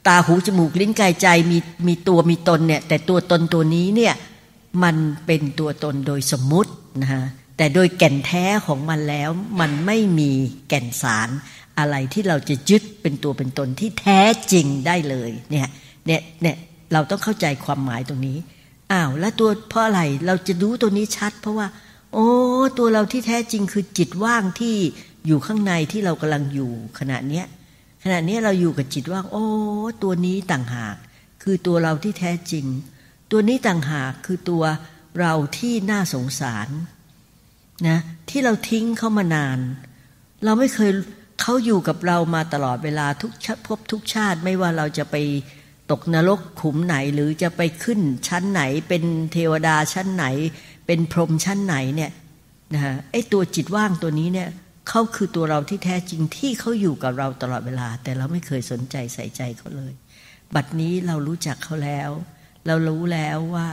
[0.08, 4.14] ตาหูจมูกลิ้นกายใจมีมีตัวมีตนเนี่ยแต่ตัวตนตัวนี้เนี่ย
[4.84, 7.24] มันเป็นตัวตนโดยสมมุตินะฮะ
[7.58, 9.30] แต่โดยแก่นแท้ของมันแล้ว
[9.60, 10.32] มันไม่มี
[10.70, 11.30] แก่นสาร
[11.80, 15.70] อะไรที่เราจะยึดเป็นตัวเป็นตนที่แท้จริงได้เลยเนี่ย
[16.06, 16.58] เนี่ยเนี่ย
[16.94, 18.38] เราต้องเข้าใจความหมายตรงนี้
[18.92, 21.68] อ้าวแล้วตัวเพราะอะไรเราจะรู้ตัวนี้ชัด เพราะว่า
[22.14, 22.28] โอ้
[22.78, 24.76] ตัวเราที่แท้จริงคือจิตว่างที่
[25.26, 27.46] อยู่ข้างในที่เรากำลังอยู่ขณะเนี้ย
[28.04, 29.46] ขณะนี้เราอยู่กับจิตว่าง โอ้
[30.04, 30.96] ตัวนี้ต่างหาก
[31.44, 32.66] คือตัวเราที่แท้จริง
[33.32, 34.64] ตัวนี้ต่างหากคือตัว
[35.20, 36.68] เราที่น่าสงสาร
[37.88, 39.60] นะที่เราทิ้งเขามานาน
[40.46, 40.92] เราไม่เคย
[41.42, 45.16] เขาอยู่กับเรามาตลอดเวลาทุกชาติพบทุกชาติไม่ว่าเราจะไป
[45.92, 50.26] ตกนรกขุมไหนหรือจะไปขึ้นชั้นไหน เป็นเทวดาชั้นไหน
[50.88, 52.12] เป็นพรหมชั้นไหนเนี่ย
[52.74, 54.50] นะฮะไอ้ตัวจิตว่างตัวนี้เนี่ย
[54.90, 59.94] เขาคือตัวเราที่แท้จริงที่เขาอยู่กับเราตลอดเวลา แต่เราไม่เคยสนใจใส่ใจเขาเลย
[60.56, 62.12] บัดนี้เรารู้จักเขาแล้ว
[62.66, 63.70] เรารู้แล้วว่า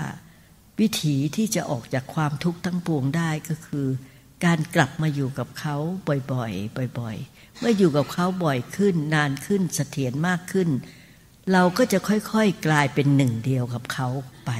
[0.81, 3.87] วิถีที่จะออกจากความทุกข์ทั้งปวงได้ก็คือ
[4.45, 5.77] การกลับมาอยู่กับเขา
[6.33, 10.69] บ่อยๆ บ่อยๆ เมื่ออยู่กับเขาบ่อยขึ้น นานขึ้นเสถียรมากขึ้น
[11.53, 14.09] เราก็จะค่อยๆกลายเป็นหนึ่งเดียวกับเขา
[14.47, 14.51] ไป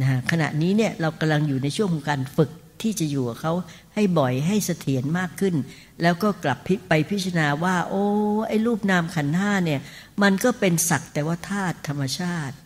[0.00, 2.50] นะขณะนี้เนี่ยเรากำลังอยู่ในช่วงของการฝึก
[2.82, 3.52] ที่จะอยู่กับเขา
[3.94, 5.54] ให้บ่อยให้เสถียรมากขึ้น
[6.02, 8.04] แล้วก็กลับไปพิจารณาว่า โอ้
[8.48, 9.80] ไอ้รูปนามขันห้าเนี่ย
[10.22, 12.56] มันก็เป็นสักแต่ว่าธาตุธรรมชาติ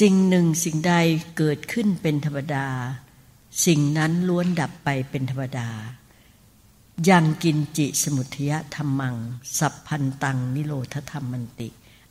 [0.00, 0.94] สิ่งหนึ่งสิ่งใด
[1.36, 2.68] เกิดขึ้นเป็นธรรมดา
[3.66, 5.68] สิ่งนั้นล้วนดับไปเป็นธรรมดา
[7.10, 9.16] ยังกินจิสมุทยธรรมัง
[9.58, 11.68] สัพพันตังนิโรธธรรมมันติ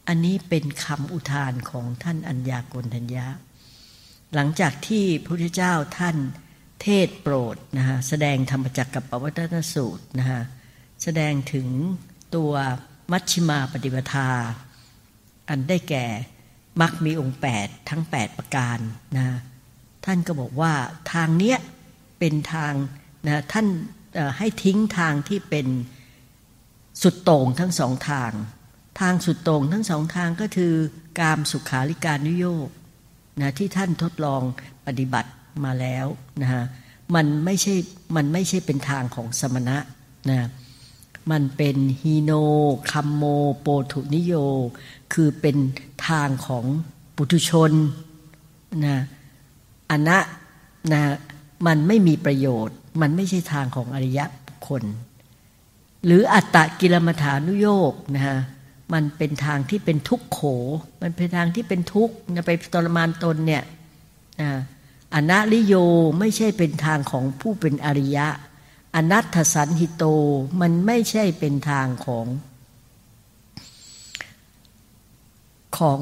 [0.08, 3.28] อันนี้เป็นคำอุทานของท่านอัญญาโกณทัญญา
[4.34, 6.18] หลังจากที่พระพุทธเจ้าท่าน
[6.82, 10.42] เทศโปรดนะฮะแสดงธรรมจักรกับปวัตนสูตรนะฮะ
[11.04, 11.68] แสดงถึง
[12.36, 12.54] ตัว
[13.12, 14.30] มัชชิมาปฏิปทา
[15.50, 16.06] อันได้แก่
[16.82, 18.80] มักมีองค์แปดทั้งแปดประการ
[19.18, 19.28] นะ
[20.06, 20.74] ท่านก็บอกว่า
[21.14, 21.58] ทางเนี้ย
[22.20, 22.74] เป็นทาง
[23.28, 23.68] นะท่าน
[24.38, 25.68] ให้ทิ้งทางที่เป็น
[27.02, 28.32] สุดโต่งทั้งสองทาง
[29.00, 30.74] ทางสุดโต่งทั้งสองทางก็คือ
[31.20, 32.70] กามสุขาริการนุโยก
[33.42, 34.42] นะที่ท่านทดลอง
[34.88, 35.32] ปฏิบัติ
[35.66, 36.06] มาแล้ว
[36.42, 36.64] นะฮะ
[37.16, 37.76] มันไม่ใช่
[38.16, 39.78] มันไม่ใช่เป็นทางของสมณะ
[40.30, 40.48] นะ
[41.32, 42.32] มันเป็นฮีโน
[42.92, 43.24] คัมโม
[43.60, 44.34] โปถุนิโย
[45.14, 45.58] คือเป็น
[46.08, 46.66] ทางของ
[47.16, 47.72] ปุถุชน
[48.86, 48.98] นะ
[49.90, 50.20] อันนะ
[50.92, 51.02] นะ
[51.68, 54.84] มันไม่มีประโยชน์ มันไม่ใช่ทางของอริยบุคคล
[56.06, 58.38] หรืออัตตะกิลมัฐานุโยกนะฮะ
[58.94, 60.40] มันเป็นทางที่เป็นทุกขโข
[61.02, 63.64] มันเป็นทางที่เป็นทุกข์ไปตรมานตนเนี่ย
[65.14, 65.76] อนัลิโย
[66.20, 68.28] ไม่ใช่เป็นทางของผู้เป็นอริยะ
[68.96, 70.04] อนัตถสันหิโต
[70.62, 72.26] มันไม่ใช่เป็นทางของ
[75.78, 76.00] ของ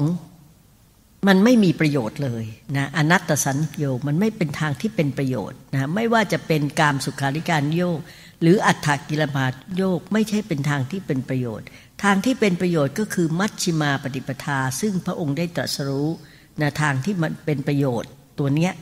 [1.28, 2.44] มันไม่มีประโยชน์เลย
[2.76, 7.98] นะอนัตตสันโยมันไม่เป็นทางที่เป็นประโยชน์นะไม่ว่าจะเป็นกามสุขาริการโยก
[8.40, 11.66] หรืออัฏฐกิลมาโยกไม่ใช่เป็นทางที่เป็นประโยชน์
[12.02, 16.08] ทางที่เป็นประโยชน์ก็คือมัชชิมาปฏิปทา ซึ่งพระองค์ได้ตรัสรู้
[16.60, 18.72] นะทางที่มันเป็นประโยชน์ตัวเนี้ย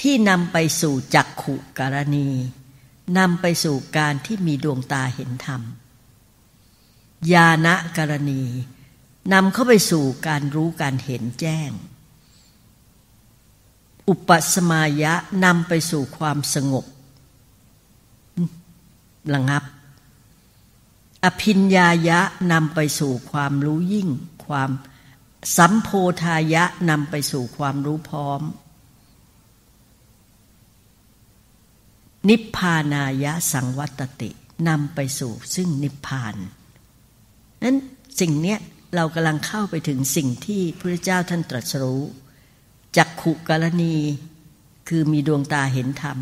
[0.00, 2.28] ที่นำไปสู่จักขุการณี
[3.18, 5.62] นำไปสู่การที่มีดวงตาเห็นธรรม
[7.32, 8.42] ญาณกรณี
[9.32, 11.70] นำเข้าไปสู่การรู้การเห็นแจ้ง
[14.08, 15.12] อุปสมายะ
[15.44, 16.86] นำไปสู่ความสงบ
[19.34, 19.64] ระงับ
[21.24, 22.20] อภิญญายะ
[22.52, 24.08] นำไปสู่ความรู้ยิ่ง
[24.46, 24.70] ความ
[25.56, 25.88] สัมโพ
[26.22, 28.42] ธายะนำไปสู่ความรู้พร้อม
[32.28, 34.30] นิพพานายะสังวัตติ
[34.68, 36.34] นำไปสู่ซึ่งนิพพาน
[37.62, 37.76] นั้น
[38.20, 38.58] สิ่งเนี้ย
[38.94, 42.02] เรากำลังเข้าไปถึงสิ่งที่พระเจ้าท่านตรัสรู้
[42.96, 43.96] จักขุกรณี
[44.88, 46.18] คือมีดวงตาเห็นธรรม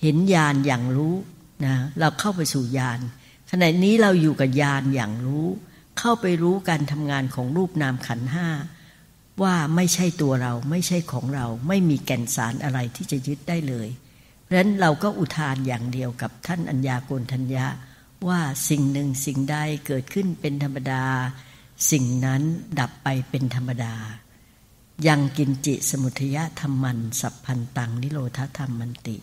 [0.00, 1.14] เห็นญาณอย่างรู้
[1.64, 3.00] นะเราเข้าไปสู่ญาณ
[3.50, 5.46] ขณะนี้เราอยู่กับญาณอย่างรู้
[5.98, 8.48] เข้าไปรู้การทำงานของรูปนามขันห้า
[9.42, 13.88] ว่าไม่ใช่ตัวเราไม่ใช่ของเรา ไม่มีแก่นสารอะไรที่จะยึดได้เลย
[14.46, 17.66] เพราะฉะนั้นเราก็อุทานอย่างเดียวกับท่านอัญญาโกณทัญญะ
[18.28, 19.56] ว่าสิ่งหนึ่งสิ่งใด
[19.86, 21.04] เกิดขึ้นเป็นธรรมดา
[21.90, 22.42] สิ่งนั้น
[22.80, 23.94] ดับไปเป็นธรรมดา
[25.08, 29.16] ยังกินจิสมุทยะธรรมัน สัพพันตังนิโรธธรรมมันติ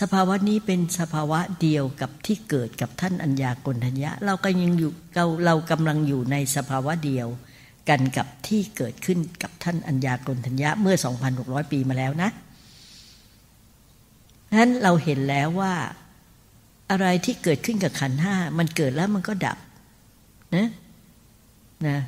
[0.00, 7.28] สภาวะนี้เป็นสภาวะเดียวกับที่เกิดกับท่านอัญญากลทัญญะ เราก็ยังอยู่เราเรากำลังอยู่ในสภาวะเดียว
[7.88, 10.96] กันกับที่เกิดขึ้นกับท่านอัญญากลทัญญะเมื่อ
[11.34, 12.30] 2,600 ปีมาแล้วนะ
[14.54, 15.74] นั้นเราเห็นแล้วว่า
[16.90, 19.58] อะไรที่เกิดขึ้นกับขันห้ามันเกิดแล้วมันก็ดับ
[20.56, 20.68] นะ
[21.88, 21.98] นะ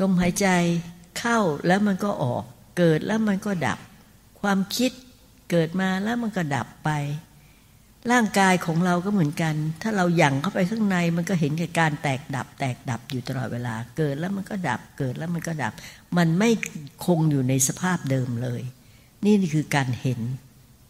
[0.00, 0.46] ลมหายใจ
[1.18, 2.44] เข้าแล้วมันก็ออก
[2.78, 3.78] เกิดแล้วมันก็ดับ
[4.40, 4.92] ความคิด
[5.50, 6.90] เกิดมาแล้วมันก็ดับไป
[8.12, 15.72] ร่างกายของเราก็เหมือนกัน ถ้าเราหยั่งเข้าไปข้างในมันก็เห็นกับการแตกดับ แตกดับอยู่ตลอดเวลา เกิดแล้วมันก็ดับ เกิดแล้วมันก็ดับ
[16.16, 16.50] มันไม่
[17.06, 18.62] คงอยู่ในสภาพเดิมเลย
[19.24, 20.20] นี่คือการเห็น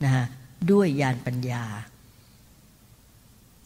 [0.05, 0.25] นะฮะ
[0.71, 1.65] ด้วยญาณปัญญา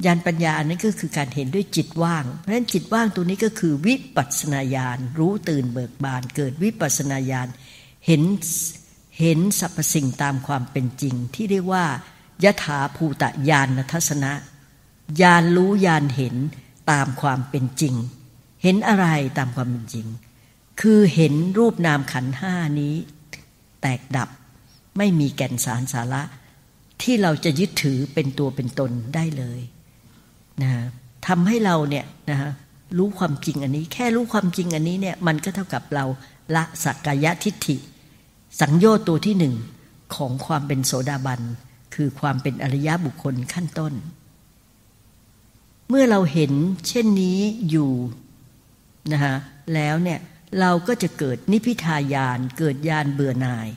[0.05, 7.49] ญาณปัญญาอันนั้นก็คือการเห็นด้วยจิตว่าง เพราะฉะนั้นจิตว่างตัวนี้ก็คือวิปัสนาญาณรู้ตื่นเบิกบาน เกิดวิปัสนาญาณ
[8.07, 8.23] เห็น
[9.21, 11.85] เห็นสรรพสิ่งตามความเป็นจริง ที่เรียกว่า
[12.45, 14.33] ยถาภูตะญาณทัศนะ
[15.21, 16.37] ญาณรู้ญาณเห็น
[16.91, 17.95] ตามความเป็นจริง
[18.63, 19.07] เห็นอะไร
[19.39, 20.07] ตามความเป็นจริง
[20.81, 22.95] คือเห็นรูปนามขันห้านี้
[23.81, 24.29] แตกดับ
[24.99, 26.23] ไม่มีแก่นสารสาระ
[27.03, 29.61] ที่เราจะยึดถือเป็นตัวเป็นตนได้เลย
[30.63, 30.71] นะ
[31.27, 32.39] ทำให้เราเนี่ยนะ
[32.99, 36.05] รู้ความจริงอันนี้ แค่รู้ความจริงอันนี้เนี่ยมันก็เท่ากับเรา
[36.55, 37.77] ละสักกายทิฏฐิ
[38.61, 39.55] สังโยชน์ตัวที่หนึ่ง
[40.15, 41.41] ของความเป็นโสดาบัน
[41.95, 43.93] คือความเป็นอริยบุคคลขั้นต้น
[45.89, 46.53] เมื่อเราเห็น
[46.89, 47.39] เช่นนี้
[47.71, 47.93] อยู่
[49.13, 49.37] นะฮะ
[49.75, 50.21] แล้วเนี่ย
[50.61, 53.69] เราก็จะเกิดนิพิทายานเกิดยานเบื่อหน่าย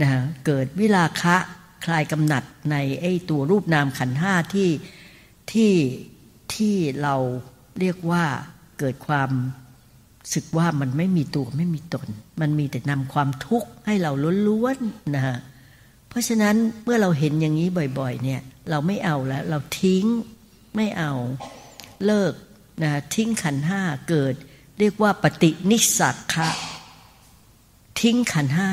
[0.00, 1.36] นะฮะเกิดวิลาคะ
[1.84, 4.70] คลายกำหนัดในไอ้ตัวรูปนามขันห้าที่
[5.52, 5.72] ที่
[6.54, 7.14] ที่เรา
[7.80, 8.24] เรียกว่า
[8.78, 9.30] เกิดความ
[10.34, 12.08] สึกว่ามันไม่มีตัวไม่มีตน
[12.40, 14.12] มันมีแต่นำความทุกข์ให้เรา
[14.48, 15.38] ล้วนๆนะฮะ
[16.08, 20.04] เพราะฉะนั้นเมื่อเราเห็นอย่างนี้บ่อยๆ เนี่ย เราไม่เอาแล้วเราทิ้ง
[20.76, 21.12] ไม่เอา
[22.06, 22.32] เลิก
[22.82, 24.34] นะทิ้งขันห้าเกิด
[24.78, 26.48] เรียกว่าปฏินิสักคะ
[28.00, 28.70] ทิ้งขันห้า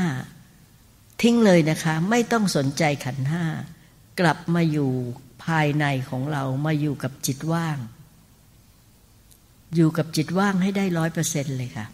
[1.21, 3.45] ทิ้งเลยนะคะ ไม่ต้องสนใจขันห้า
[4.19, 4.91] กลับมาอยู่
[5.45, 7.77] ภายในของเรามาอยู่กับจิตว่าง
[9.75, 11.85] อยู่กับจิตว่างให้ได้ร้อยเปอร์เซ็นเลยค่ะ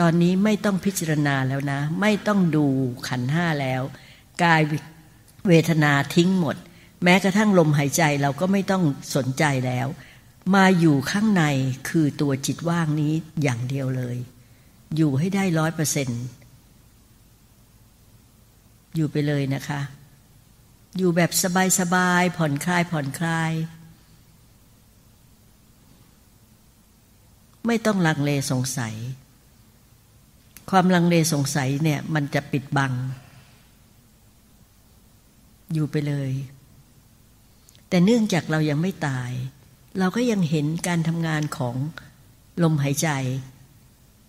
[0.00, 2.66] ตอนนี้ไม่ต้องพิจารณาแล้วนะ ไม่ต้องดู
[3.08, 3.82] ขันห้าแล้ว
[4.42, 4.62] กาย
[5.48, 6.56] เวทนาทิ้งหมด
[7.04, 8.82] แม้กระทั่งลมหายใจเราก็ไม่ต้อง
[9.16, 9.86] สนใจแล้ว
[10.54, 11.44] มาอยู่ข้างใน
[11.88, 14.16] คือตัวจิตว่างนี้อย่างเดียวเลย
[14.96, 16.22] อยู่ให้ได้ร้อยเปอร์เซ็นต์
[18.94, 19.80] อยู่ไปเลยนะคะ
[20.96, 21.30] อยู่แบบ
[21.78, 23.52] สบายๆผ่อนคลายผ่อนคลาย
[27.66, 28.94] ไม่ต้องลังเลสงสัย
[30.70, 32.92] ความลังเลสงสัยเนี่ยมันจะปิดบัง
[35.72, 36.30] อยู่ไปเลย
[37.88, 39.30] แต่เนื่องจากเรายังไม่ตาย
[39.98, 41.76] เราก็ยังเห็นการทำงานของ
[42.62, 43.08] ลมหายใจ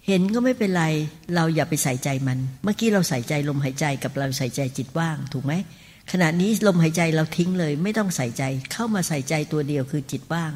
[0.08, 0.86] เห็นก็ไม่เป็นไร
[1.36, 5.54] เราอย่าไปใส่ใจมัน เมื่อกี้เราใส่ใจลมหายใจกับเราใส่ใจจิตว่างถูกไหม
[6.12, 10.54] ขณะนี้ลมหายใจเราทิ้งเลย ไม่ต้องใส่ใจ เข้ามาใส่ใจตัวเดียวคือจิตว่าง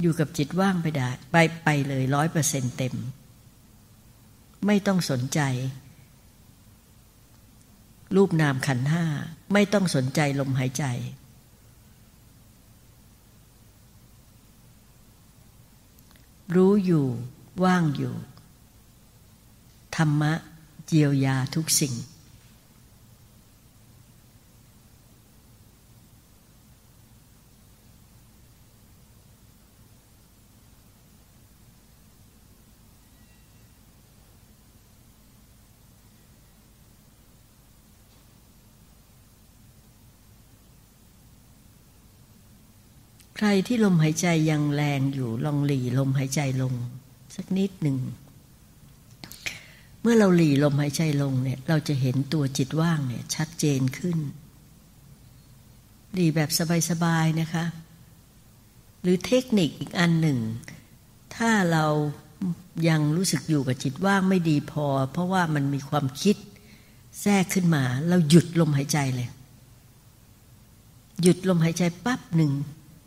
[0.00, 2.94] อยู่กับจิตว่างไปได้ไปไปเลยร้อยเปอร์เซ็นเต็ม
[4.66, 5.40] ไม่ต้องสนใจ
[8.16, 9.04] รูปนามขันห้า
[9.52, 10.84] ไม่ต้องสนใจลมหายใจ
[16.54, 17.06] รู้อยู่
[17.64, 18.14] ว่างอยู่
[19.96, 20.32] ธรรมะ
[20.86, 21.94] เยียวยาทุกสิ่ง
[43.36, 46.74] ใครที่ลมหายใจยังแรงอยู่ลองหลีลมหายใจลง
[47.36, 47.98] สักนิดหนึ่ง
[50.00, 54.18] เมื่อเราหลีลมหายใจลงเนี่ยเราจะเห็นตัวจิตว่างเนี่ยชัดเจนขึ้น
[56.12, 56.50] หลีแบบ
[56.90, 57.64] สบายๆนะคะ
[59.02, 60.38] หรือเทคนิคอีกอันหนึ่ง
[61.36, 61.86] ถ้าเรา
[62.88, 66.36] ยังรู้สึกอยู่กับจิตว่างไม่ดีพอ เพราะว่ามันมีความคิด
[67.22, 69.28] แทรกขึ้นมา เราหยุดลมหายใจเลย
[71.22, 72.52] หยุดลมหายใจปั๊บหนึ่ง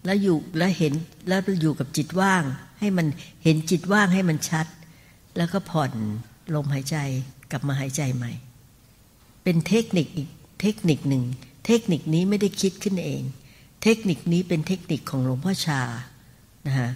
[0.09, 0.93] แล้วอยู่แล้วเห็น
[1.27, 2.43] แล้วอยู่กับจิตว่าง
[2.79, 3.07] ให้มัน
[3.43, 4.67] เห็นจิตว่างให้มันชัด
[5.37, 5.91] แล้วก็ผ่อน
[6.55, 6.97] ลมหายใจ
[7.51, 8.31] กลับมาหายใจใหม่
[9.43, 10.29] เป็นเทคนิคอีก
[10.61, 11.23] เทคนิคหนึ่ง
[11.65, 13.23] เทคนิคนี้ไม่ได้คิดขึ้นเอง
[13.83, 15.81] เทคนิคนี้เป็นเทคนิคของหลวงพ่อชา
[16.67, 16.89] นะฮะ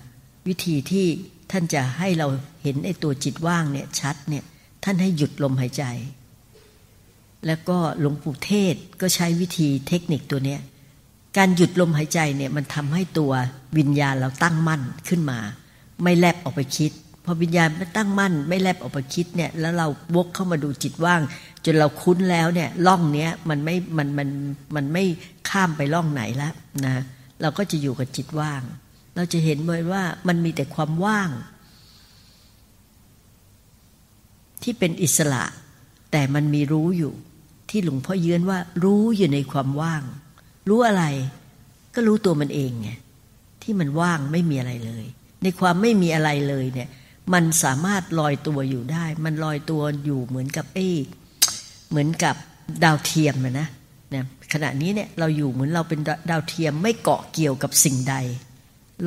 [0.48, 1.06] วิธีที่
[1.52, 2.28] ท่านจะให้เรา
[2.64, 4.44] เห็นไอ้ตัวจิตว่างเนี่ยชัดเนี่ย
[4.84, 5.84] ท่านให้หยุดลมหายใจ
[7.46, 10.62] แล้วก็หลวงปู่เทศก็ใช้วิธีเทคนิคตัวเนี้ย
[11.38, 13.32] การหยุดลมหายใจเนี่ยมันทำให้ตัว
[13.78, 15.40] วิญญาณเราตั้งมั่นขึ้นมา
[16.04, 16.92] ไม่แลบออกไปคิด
[17.26, 21.22] พอวิญญาณไม่ตั้งมั่น ไม่แลบออกไปคิดเนี่ยแล้วเราวกเข้ามาดูจิตว่าง
[21.66, 24.30] จนเราคุ้นแล้วเนี่ยล่องเนี้ยมันไม่มันมัน
[24.76, 25.04] มันไม่
[25.50, 26.54] ข้ามไปล่องไหนแล้ว
[26.86, 27.04] นะ
[27.42, 28.62] เราก็จะอยู่กับจิตว่าง
[29.16, 31.30] เราจะเห็นเลยว่ามันมีแต่ความว่าง
[34.64, 35.44] ที่เป็นอิสระ
[36.12, 37.14] แต่มันมีรู้อยู่
[37.70, 40.04] ที่หลวงพ่อเยือนว่ารู้อยู่ในความว่าง
[40.70, 41.04] รู้อะไร
[41.96, 42.90] ก็รู้ตัวมันเองไง
[43.62, 45.06] ที่มันว่างไม่มีอะไรเลย
[45.44, 46.90] ในความไม่มีอะไรเลยเนี่ย
[47.34, 50.90] มันสามารถลอยตัวอยู่ได้ มันลอยตัวอยู่เหมือนกับเอ้
[51.90, 52.36] เหมือนกับ
[52.84, 53.68] ดาวเทียมนะ
[54.14, 54.24] นะ
[54.54, 56.00] ขณะนี้เนี่ยเราอยู่เหมือนเราเป็น
[56.30, 58.16] ดาวเทียมไม่เกาะเกี่ยวกับสิ่งใด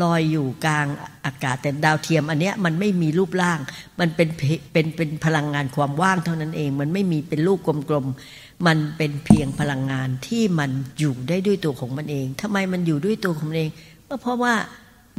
[0.03, 0.87] ลอยอยู่กลาง
[1.27, 3.59] อากาศแต่ดาวเทียมอันเนี้ยมันไม่มีรูปร่าง
[4.01, 4.29] มันเป็น
[4.73, 13.71] เป็นเป็นพลังงานความว่างเท่านั้นเอง มันไม่มีเป็นลูกกลมๆมันเป็นเพียงพลังงานที่มันอยู่ได้ด้วยตัวของมันเองทำไมมันอยู่ด้วยตัวของมันเอง
[14.09, 14.55] ก็เพราะว่า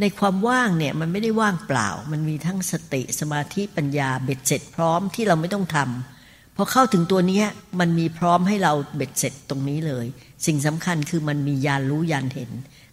[0.02, 7.44] ในความว่างเนี่ยมันไม่ได้ว่างเปล่า มันมีทั้งสติสมาธิปัญญาเบ็ดเสร็จพร้อมที่เราไม่ต้องทำพอเข้าถึงตัวนี้
[7.80, 10.06] มันมีพร้อมให้เราเบ็ดเสร็จตรงนี้เลย
[10.46, 12.52] สิ่งสำคัญคือมันมียานรู้ยานเห็น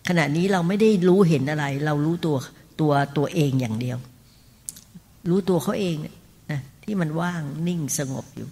[0.09, 2.37] ขณะนี้เราไม่ได้รู้เห็นอะไร เรารู้ตัว
[2.81, 3.99] ตัวตัวเองอย่างเดียว
[5.29, 5.97] รู้ตัวเขาเอง
[6.51, 8.49] นะที่มันว่างนิ่งสงบอยู่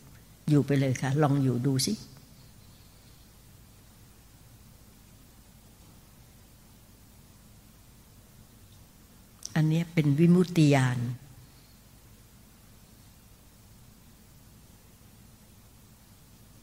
[0.48, 1.92] อยู่ไปเลยค่ะ ลองอยู่ดูสิ
[9.56, 10.98] อันนี้เป็นวิมุตติยาน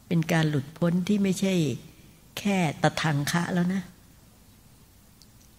[0.08, 1.54] เป็นการหลุดพ้นที่ไม่ใช่
[2.39, 3.82] แค่ตะทังคะแล้วนะ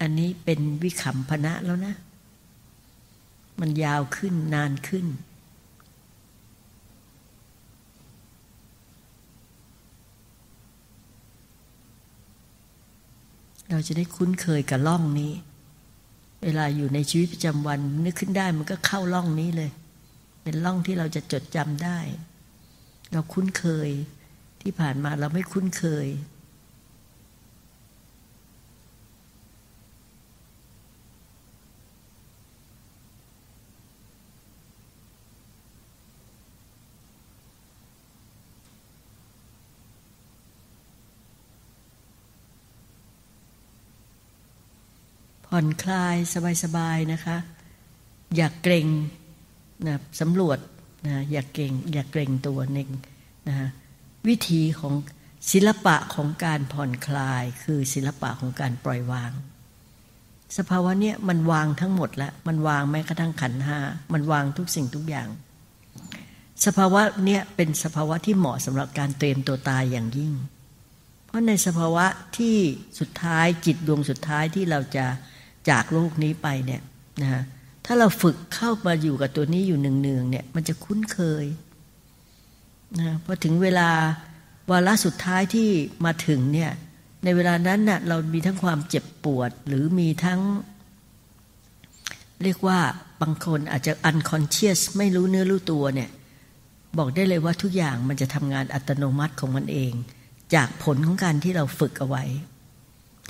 [0.01, 1.95] อันนี้เป็นวิขำพนะแล้วนะ
[3.61, 5.07] มันยาวขึ้นนานขึ้น
[13.71, 15.33] เราจะได้คุ้นเคยกับล่องนี้
[16.45, 19.71] เวลาอยู่ในชีวิตประจำวัน นึกขึ้นได้มันก็เข้าล่องนี้เลย
[20.43, 21.99] เป็นล่องที่เราจะจดจำได้
[23.13, 23.91] เราคุ้นเคย
[24.61, 26.07] ที่ผ่านมาเราไม่คุ้นเคย
[45.51, 46.17] ผ่อนคลาย
[46.65, 47.37] สบายๆนะคะ
[48.37, 48.87] อย่ากเกรง
[49.87, 50.59] นะสำรวจ
[51.07, 52.89] นะอย่าเกรงอย่าเกรงตัวหนึ่ง
[53.49, 53.57] นะ
[54.29, 54.95] วิธีของ
[55.53, 59.33] ศิลปะของการผ่อนคลายคือศิลปะของการปล่อยวาง
[60.59, 63.79] สภาวะเนี้ยมันวางทั้งหมดแล้วมันวางแม้กระทั่งขันห้า
[64.13, 65.29] มันวางทุกสิ่งทุกอย่าง
[66.67, 70.33] สภาวะเนี้ยเป็นสภาวะที่เหมาะสำหรับการเตรียมตัวตายอย่างยิ่ง
[71.27, 72.07] เพราะในสภาวะ
[72.39, 72.57] ที่
[72.99, 75.07] สุดท้ายจิตดวงสุดท้ายที่เราจะ
[75.71, 76.81] จากโลกนี้ไปเนี่ย
[77.23, 77.43] นะฮะ
[77.87, 81.45] ถ้าเราฝึกเข้ามาอยู่กับตัวนี้อยู่หนึ่งๆเนี่ย มันจะคุ้นเคย
[82.99, 83.89] นะพอถึงเวลา
[84.71, 85.69] วาระสุดท้ายที่
[86.05, 86.71] มาถึงเนี่ย
[87.25, 90.41] ในเวลานั้นน่ะเรามีทั้งความเจ็บปวด หรือมีทั้ง
[92.43, 92.79] เรียกว่า
[93.23, 96.11] บางคนอาจจะ unconscious ไม่รู้เนื้อรู้ตัวเนี่ย
[96.99, 99.93] บอกได้เลยว่าทุกอย่างมันจะทำงานอัตโนมัติของมันเอง
[100.55, 102.25] จากผลของการที่เราฝึกเอาไว้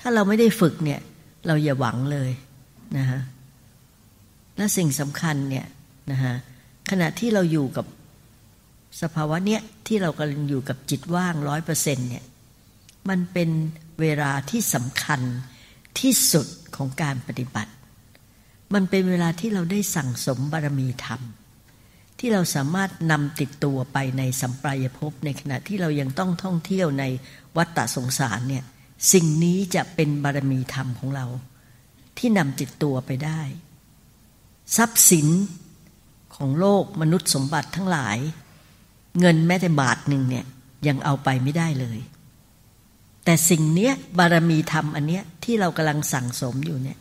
[0.00, 1.00] ถ้าเราไม่ได้ฝึกเนี่ย
[1.46, 2.30] เราอย่าหวังเลย
[2.98, 3.20] นะฮะ
[4.56, 5.66] และสิ่งสำคัญเนี่ย
[6.10, 6.34] นะฮะ
[6.90, 7.86] ขณะที่เราอยู่กับ
[9.02, 12.24] สภาวะเนี้ยที่เรากำลังอยู่กับจิตว่างร้อยเปอร์เซ็นเนี่ย
[13.08, 13.50] มันเป็น
[14.00, 15.20] เวลาที่สำคัญ
[16.00, 17.72] ที่สุดของการปฏิบัติ
[18.74, 21.20] มันเป็นเวลาที่เราได้สั่งสมบารมีธรรม
[22.18, 27.04] ที่เราสามารถนำติดตัวไปในสัมปรายภพในขณะที่เรายังต้องท่องเที่ยวใน
[27.56, 28.64] วัฏฏะสงสารเนี่ย
[29.12, 31.26] สิ่งนี้จะเป็นบารมีธรรมของเรา
[32.18, 33.40] ที่นำติดตัวไปได้
[34.76, 35.28] ทรัพย์สิน
[36.36, 38.18] ของโลกมนุษย์สมบัติทั้งหลาย
[39.20, 40.44] เงินแม้แต่บาทหนึ่งเนี่ย
[40.86, 41.98] ยังเอาไปไม่ได้เลย
[43.24, 46.98] แต่สิ่งเนี้ยบารมีธรรมอันเนี้ยที่เรากำลังสั่งสมอยู่เนี่ย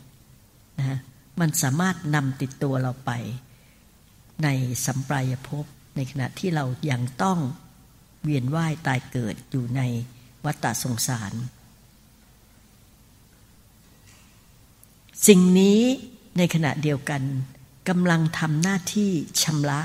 [0.78, 0.98] นะ
[1.40, 3.10] มันสามารถนำติดตัวเราไป
[4.44, 4.48] ใน
[4.86, 5.64] สัมปรายภพ
[5.96, 7.38] ในขณะที่เรายังต้อง
[8.22, 9.82] เวียนว่ายตายเกิดอยู่ใน
[10.44, 11.32] วัฏฏะสงสาร
[15.26, 15.80] สิ่งนี้
[16.38, 17.22] ในขณะเดียวกัน
[17.88, 19.10] กำลังทำหน้าที่
[19.42, 19.80] ชำระ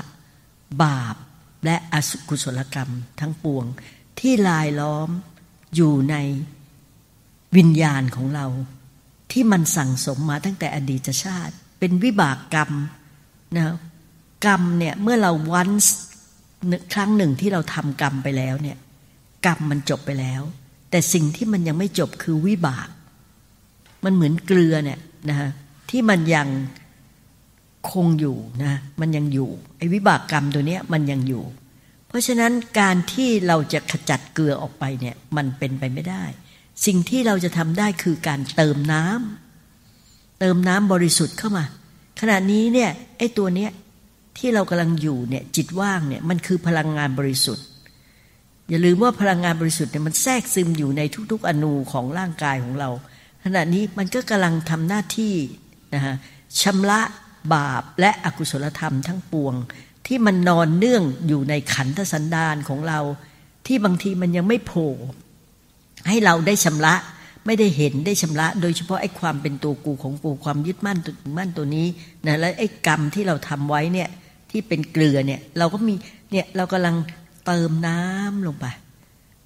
[0.82, 1.16] บาป
[1.64, 3.64] และอสุกุศลกรรมทั้งปวง
[4.20, 5.10] ที่ลายล้อม
[5.74, 6.16] อยู่ใน
[7.56, 8.46] วิญญาณของเรา
[9.32, 12.70] ที่มันสั่งสมมาตั้งแต่อดีตชาติ เป็นวิบากกรรม
[13.56, 13.76] นะ
[14.46, 15.68] กรรมเนี่ยเมื่อเราวัน
[16.92, 18.78] ครั้งหนึ่งที่เราทำกรรมไปแล้วเนี่ย
[19.46, 20.42] กรรมมันจบไปแล้ว
[20.90, 22.88] แต่สิ่งที่มันยังไม่จบคือวิบาก
[24.04, 24.98] มันเหมือนเกลือเนี่ย
[25.30, 25.50] นะฮะ
[25.90, 26.48] ที่มันยัง
[27.92, 31.44] คงอยู่นะมันยังอยู่ไอ้วิบากกรรมตัวเนี้ยมันยังอยู่
[32.08, 36.24] เพราะฉะนั้นการที่เราจะขจัดเกลือออกไปเนี่ยมันเป็นไปไม่ได้
[36.86, 41.64] สิ่งที่เราจะทำได้คือการเติมน้ำเติมน้ำบริสุทธิ์เข้ามา
[42.20, 43.70] ขณะนี้เนี่ยไอ้ตัวเนี้ย
[44.38, 47.64] ที่เรากำลังอยู่เนี่ยจิตว่างเนี่ยมันคือพลังงานบริสุทธิ์
[48.68, 52.90] อย่าลืมว่าพลังงานบริสุทธิ์เนี่ยมันแทรกซึมอยู่ในทุก ๆ อนูของร่างกายของเรา
[53.48, 55.34] ขณะนี้มันก็กำลังทำหน้าที่
[55.94, 56.14] นะฮะ
[56.62, 57.00] ชำระ
[57.54, 59.54] บาปและอกุศลธรรมทั้งปวง
[60.06, 63.00] ที่มันนอนเนื่องอยู่ในขันธสันดานของเรา
[63.66, 64.92] ที่บางทีมันยังไม่โผล่
[66.08, 66.94] ให้เราได้ชำระ
[67.46, 71.86] ไม่ได้เห็นได้ชำระ โดยเฉพาะไอ้ความเป็นตัวกูของกูความยึดมั่นตัวมั่นตัวนี้
[72.26, 74.08] นะและไอ้กรรมที่เราทำไว้เนี่ย
[74.50, 75.94] ที่เป็นเกลือเนี่ยเราก็มี
[76.32, 76.96] เนี่ยเรากำลัง
[77.46, 78.66] เติมน้ำลงไป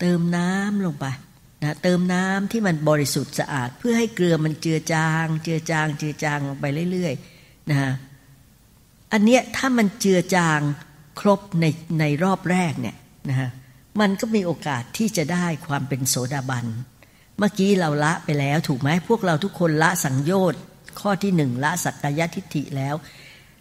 [0.01, 1.07] เติมน้ำลงไป
[1.63, 7.93] นะเติมน้ำที่มันบริสุทธิ์สะอาด เพื่อให้เกลือมันเจือจาง เจือจาง เจือจางลงไปเรื่อยๆนะฮะ
[9.13, 10.61] อันเนี้ยถ้ามันเจือจาง
[11.21, 11.65] ครบใน
[12.01, 12.97] ในรอบแรกเนี่ย
[13.29, 13.51] นะฮะ
[14.01, 16.67] มันก็มีโอกาสที่จะได้ความเป็นโสดาบัน
[17.39, 20.61] เมื่อกี้เราละไปแล้วถูกไหมพวกเราทุกคนละสังโยชน์
[21.01, 22.95] ข้อที่หนึ่งละสักกายทิฏฐิแล้ว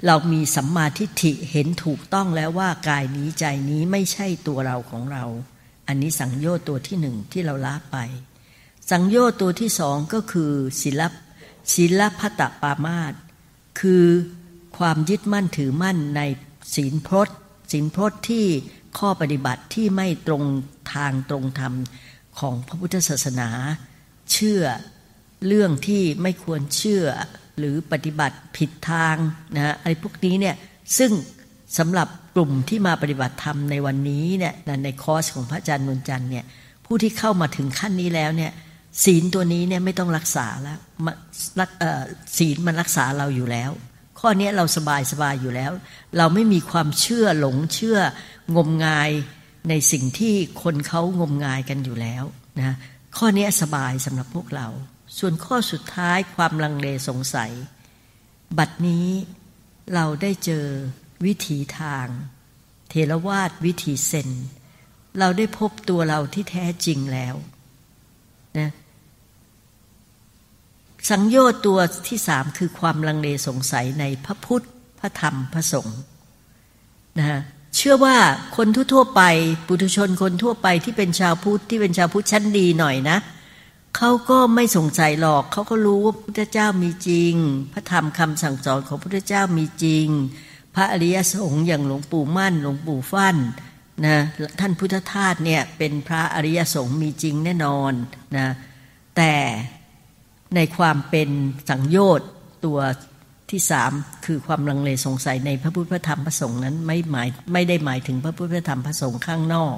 [0.06, 5.24] เรามีสัมมาทิฏฐิเห็นถูกต้องแล้วว่ากายนี้ใจนี้ไม่ใช่ตัวเราของเรา
[5.90, 7.98] อันนี้สังโยชน์ตัวที่หนึ่งที่เราละไป
[8.92, 11.14] สังโยชน์ตัวที่สองก็คือศิลป
[11.76, 13.14] ศิลพัตปามาต
[13.80, 14.06] คือ
[14.78, 16.22] ความยึดมั่นถือมั่นใน
[16.76, 17.30] ศีลพรต
[17.72, 18.46] ศีลพรตที่
[18.98, 20.44] ข้อปฏิบัติที่ไม่ตรง
[20.94, 21.74] ทางตรงธรรม
[22.40, 23.50] ของพระพุทธศาสนา
[24.32, 24.62] เชื่อ
[25.48, 27.06] เรื่องที่ไม่ควรเชื่อ
[27.58, 29.16] หรือปฏิบัติผิดทาง
[29.56, 30.56] นะอะไรพวกนี้เนี่ย
[30.98, 31.12] ซึ่ง
[31.78, 34.54] สำหรับกลุ่มที่มาปฏิบัติธรรมในวันนี้เนี่ย
[34.84, 36.46] ในคอร์สของพระอาจารย์นนจันเนี่ย
[36.86, 38.52] ผู้ที่เข้ามาถึงขั้นนี้แล้วเนี่ย
[39.04, 40.80] ศีลตัวนี้เนี่ยไม่ต้องรักษาแล้ว
[42.38, 43.72] ศีลมันรักษาเราอยู่แล้ว
[44.20, 45.72] ข้อนี้เราสบายสบายอยู่แล้ว
[46.18, 48.00] เราไม่มีความเชื่อหลงเชื่อ
[48.56, 49.12] งมงาย
[49.70, 52.24] ในสิ่งที่คนเขางมงายกันอยู่แล้ว
[52.60, 52.76] นะ
[53.18, 54.68] ข้อนี้สบายสำหรับพวกเรา
[55.18, 57.52] ส่วนข้อสุดท้ายความลังเลสงสัย
[58.58, 59.08] บัดนี้
[59.94, 60.66] เราได้เจอ
[61.26, 62.08] วิถีทาง
[62.90, 64.30] เทรวาดวิถีเซน
[65.20, 67.36] เราได้พบตัวเราที่แท้จริงแล้ว
[68.58, 68.70] นะ
[71.10, 74.66] สังโยชน์ตัวที่สามคือความลังเลสงสัยในพระพุทธ
[75.00, 76.00] พระธรรม พระสงฆ์
[77.18, 77.40] นะฮะ
[77.76, 78.18] เชื่อว่า
[78.58, 79.22] คนทั่วไป
[79.68, 83.18] ปุถุชนคนทั่วไปที่เป็นชาวพุทธที่เป็นชาวพุทธชั้นดีหน่อยนะ
[83.98, 87.34] เขาก็ไม่สงสัยหรอกเขาก็รู้ว่าพระพุทธเจ้ามีจริง
[87.74, 90.08] พระธรรมคำสั่งสอนของพระพุทธเจ้ามีจริง
[90.76, 93.38] พระอริยสงฆ์อย่างหลวงปู่มั่น หลวงปู่ฟั่น
[94.06, 94.18] นะ
[94.60, 97.94] ท่านพุทธทาสเนี่ยเป็นพระอริยสงฆ์มีจริงแน่นอน
[98.38, 98.48] นะ
[99.18, 99.34] แต่
[100.56, 101.30] ในความเป็น
[101.70, 102.30] สังโยชน์
[102.66, 102.80] ตัว
[103.52, 103.92] ที่สาม
[104.26, 109.78] คือความลังเลสงสัยในพระพุทธธรรมพระสงฆ์นั้นไม่หมายไม่ได้หมายถึงพระพุทธธรรมพระสงฆ์ข้างนอก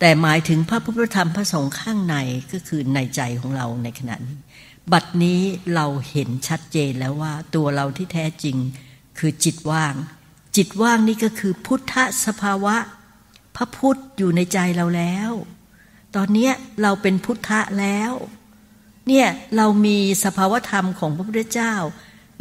[0.00, 2.16] แต่หมายถึงพระพุทธธรรมพระสงฆ์ข้างใน
[2.52, 4.38] ก็คือในใจของเราในขณะนี้
[4.92, 5.40] บัดนี้
[5.74, 8.56] เราเห็นชัดเจนแล้วว่าตัวเราที่แท้จริง
[9.18, 9.94] คือจิตว่าง
[10.56, 11.94] จิตว่างนี่ก็คือพุทธ
[12.26, 12.76] สภาวะ
[13.56, 15.30] พระพุทธอยู่ในใจเราแล้ว
[16.16, 16.50] ตอนนี้
[16.82, 18.12] เราเป็นพุทธะแล้ว
[19.08, 21.74] เนี่ยเรามีสภาวธรรมของพระพุทธเจ้า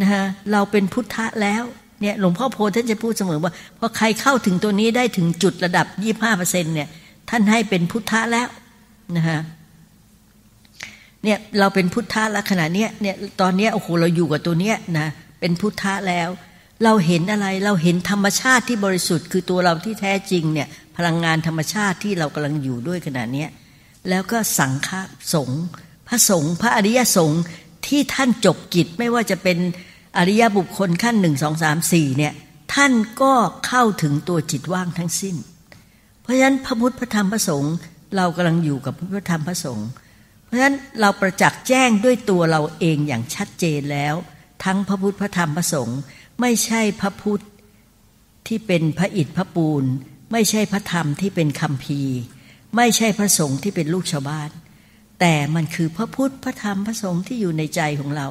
[0.02, 1.64] นะฮะเราเป็นพุทธะแล้ว
[2.02, 6.88] เนี่ยหลวงพ่อโพท่านจะพูดเสมอว่าพอใครเข้าถึงตัวนี้ได้ถึงจุดระดับยี่ห้าเปอร์เซ็นต์เนี่ย
[7.30, 8.48] ท่านให้เป็นพุทธะแล้ว
[9.16, 9.40] นะฮะ
[11.24, 15.08] เนี่ยเราเป็นพุทธะแล้วขณะเนี้ยเนี่ยตอนเนี้ยโอ้โหเราอยู่กับตัวเนี้ยนะ
[15.40, 16.30] เป็นพุทธะแล้ว
[16.84, 20.68] เราเห็นอะไรเราเห็นธรรมชาติที่บริสุทธิ์ คือตัวเราที่แท้จริงเนี่ย
[20.98, 23.46] พลังงานธรรมชาติที่เรากำลังอยู่ด้วยขณะนี้
[24.10, 24.90] แล้วก็สังฆ
[25.34, 25.62] สงฆ์
[26.08, 27.42] พระสงฆ์พระอริยสงฆ์
[27.88, 29.58] ที่ท่านจบกิจไม่ว่าจะเป็น
[30.18, 32.34] อริยบุคคลขั้นหนึ่งสองสามสี่เนี่ย
[32.74, 33.34] ท่านก็
[33.68, 35.36] เข้าถึงตัวจิตว่างทั้งสิ้น
[36.22, 37.74] เพราะฉะนั้นพระพุทธพระธรรมพระสงฆ์
[38.16, 39.88] เรากำลังอยู่กับพระพุทธธรรมพระสงฆ์
[40.46, 44.16] เพราะฉะนั้นเราประจักษ์แจ้งด้วยตัวเราเองอย่างชัดเจนแล้ว
[44.64, 46.00] ทั้งพระพุทธพระธรรมพระสงฆ์
[46.40, 47.44] ไม่ใช่พระพุทธ
[48.48, 49.84] ที่เป็นพระอิฐพระปูน
[50.32, 52.02] ไม่ใช่พระธรรมที่เป็นคำพี
[52.76, 54.50] ไม่ใช่พระสงฆ์ที่เป็นลูกชาวบ้าน
[55.20, 58.28] แต่มันคือพระพุทธพระธรรมพระสงฆ์ที่อยู่ในใจของเรา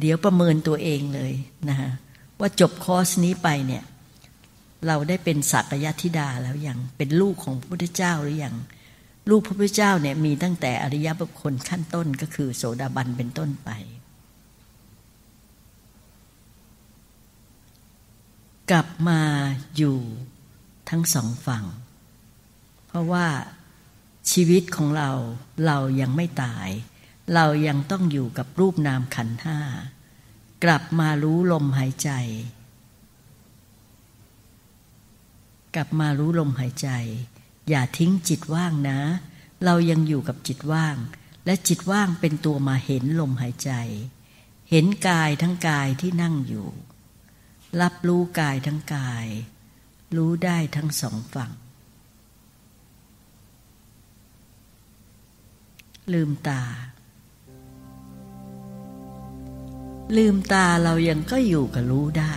[0.00, 1.32] เดี๋ยวประเมินตัวเองเลย
[1.68, 1.90] นะฮะ
[2.40, 3.84] ว่าจบคอร์สนี้ไปเนี่ย
[4.86, 8.56] เราได้เป็นสักยธิดาแล้วยังเป็นลูกของพระพุทธเจ้าหรือยัง
[9.30, 13.70] ลูกพระพุทธเจ้าเนี่ยมีตั้งแต่อริยบุคคลขั้นต้นก็คือโสดาบันเป็นต้นไป
[18.70, 19.22] กลับมา
[19.76, 19.98] อยู่
[20.88, 21.64] ทั้งสองฝั่ง
[22.86, 23.26] เพราะว่า
[24.30, 25.10] ชีวิตของเรา
[25.66, 26.68] เรายังไม่ตาย
[27.34, 29.60] เรายังต้องอยู่กับรูปนามขันห้า
[30.64, 32.10] กลับมารู้ลมหายใจ
[35.74, 36.88] กลับมารู้ลมหายใจ
[37.68, 39.00] อย่าทิ้งจิตว่างนะ
[39.64, 40.96] เรายังอยู่กับจิตว่าง
[41.44, 43.72] และจิตว่างเป็นตัวมาเห็นลมหายใจ
[44.70, 46.68] เห็นกายทั้งกายที่นั่งอยู่
[47.80, 49.26] รับรู้กายทั้งกาย
[50.16, 51.50] รู้ได้ทั้งสองฝั่ง
[56.12, 56.62] ลืมตา
[60.16, 62.36] ลืมตาเรายังก็อยู่กับรู้ได้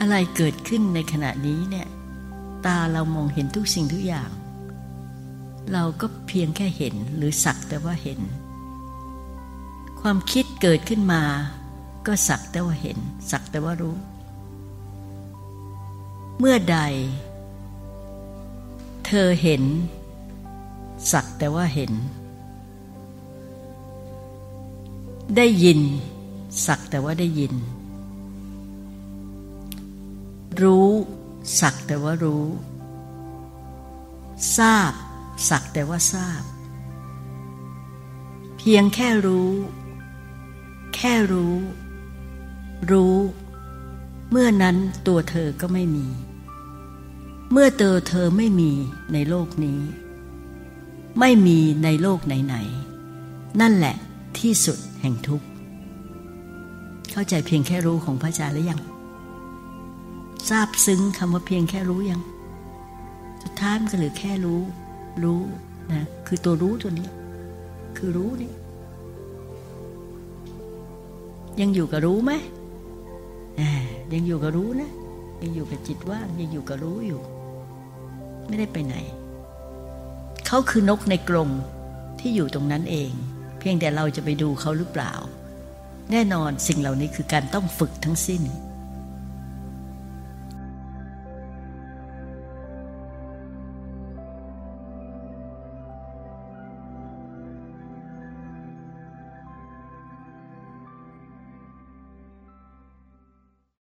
[0.00, 1.88] อะไรเกิดขึ้นในขณะนี้เนี่ย
[2.66, 4.30] ตาเรามองเห็นทุกสิ่งทุกอย่าง
[5.72, 8.20] เราก็เพียงแค่เห็นหรือสักแต่ว่าเห็น
[10.00, 11.22] ความคิดเกิดขึ้นมา
[12.06, 12.98] ก็สักแต่ว่าเห็น
[13.30, 13.96] สักแต่ว่ารู้
[16.38, 16.78] เมื่อใด
[19.06, 19.62] เธอเห็น
[21.12, 21.92] สักแต่ว่าเห็น
[25.36, 25.80] ได้ยิน
[26.66, 27.54] สักแต่ว่าได้ยิน
[30.62, 30.88] รู้
[31.60, 32.46] สักแต่ว่ารู้
[34.56, 34.92] ทราบ
[35.48, 36.42] สักแต่ว่าทราบ
[38.56, 39.50] เพียงแค่รู้
[40.94, 41.56] แค่รู้
[42.90, 43.16] รู้
[44.30, 44.76] เมื่อนั้น
[45.06, 46.06] ตัวเธอก็ไม่มี
[47.52, 48.70] เมื่อเตอเธอไม่มี
[49.12, 49.80] ในโลกนี้
[51.20, 53.96] ไม่มีในโลกไหนๆนั่นแหละ
[54.38, 55.46] ที่สุดแห่งทุกข์
[57.10, 58.80] เข้าใจเพียงแค่รู้ของพระอาจารย์หรือยัง
[60.48, 62.20] ทราบซึ้งคำว่าเพียงแค่รู้ยัง
[63.42, 64.60] สุดท้ายมันก็เหลือแค่รู้
[65.24, 65.40] รู้
[65.92, 67.08] นะคือตัวรู้ตัวนี้
[67.96, 68.52] คือรู้นี่
[71.60, 72.32] ยังอยู่กับรู้ไหม
[74.12, 74.90] ยังอยู่กับรู้นะ
[75.42, 77.20] ยังอยู่กับจิตว่างยังอยู่กับรู้อยู่
[78.46, 78.96] ไม่ได้ไปไหน
[80.46, 81.50] เขาคือนกในกรง
[82.20, 83.10] ที่อยู่ตรงนั้นเอง
[83.58, 85.12] เพียงแต่เราจะไปดูเขาหรือเปล่า
[86.10, 88.42] แน่นอนสิ่งเหล่านี้คือการต้องฝึกทั้งสิ้น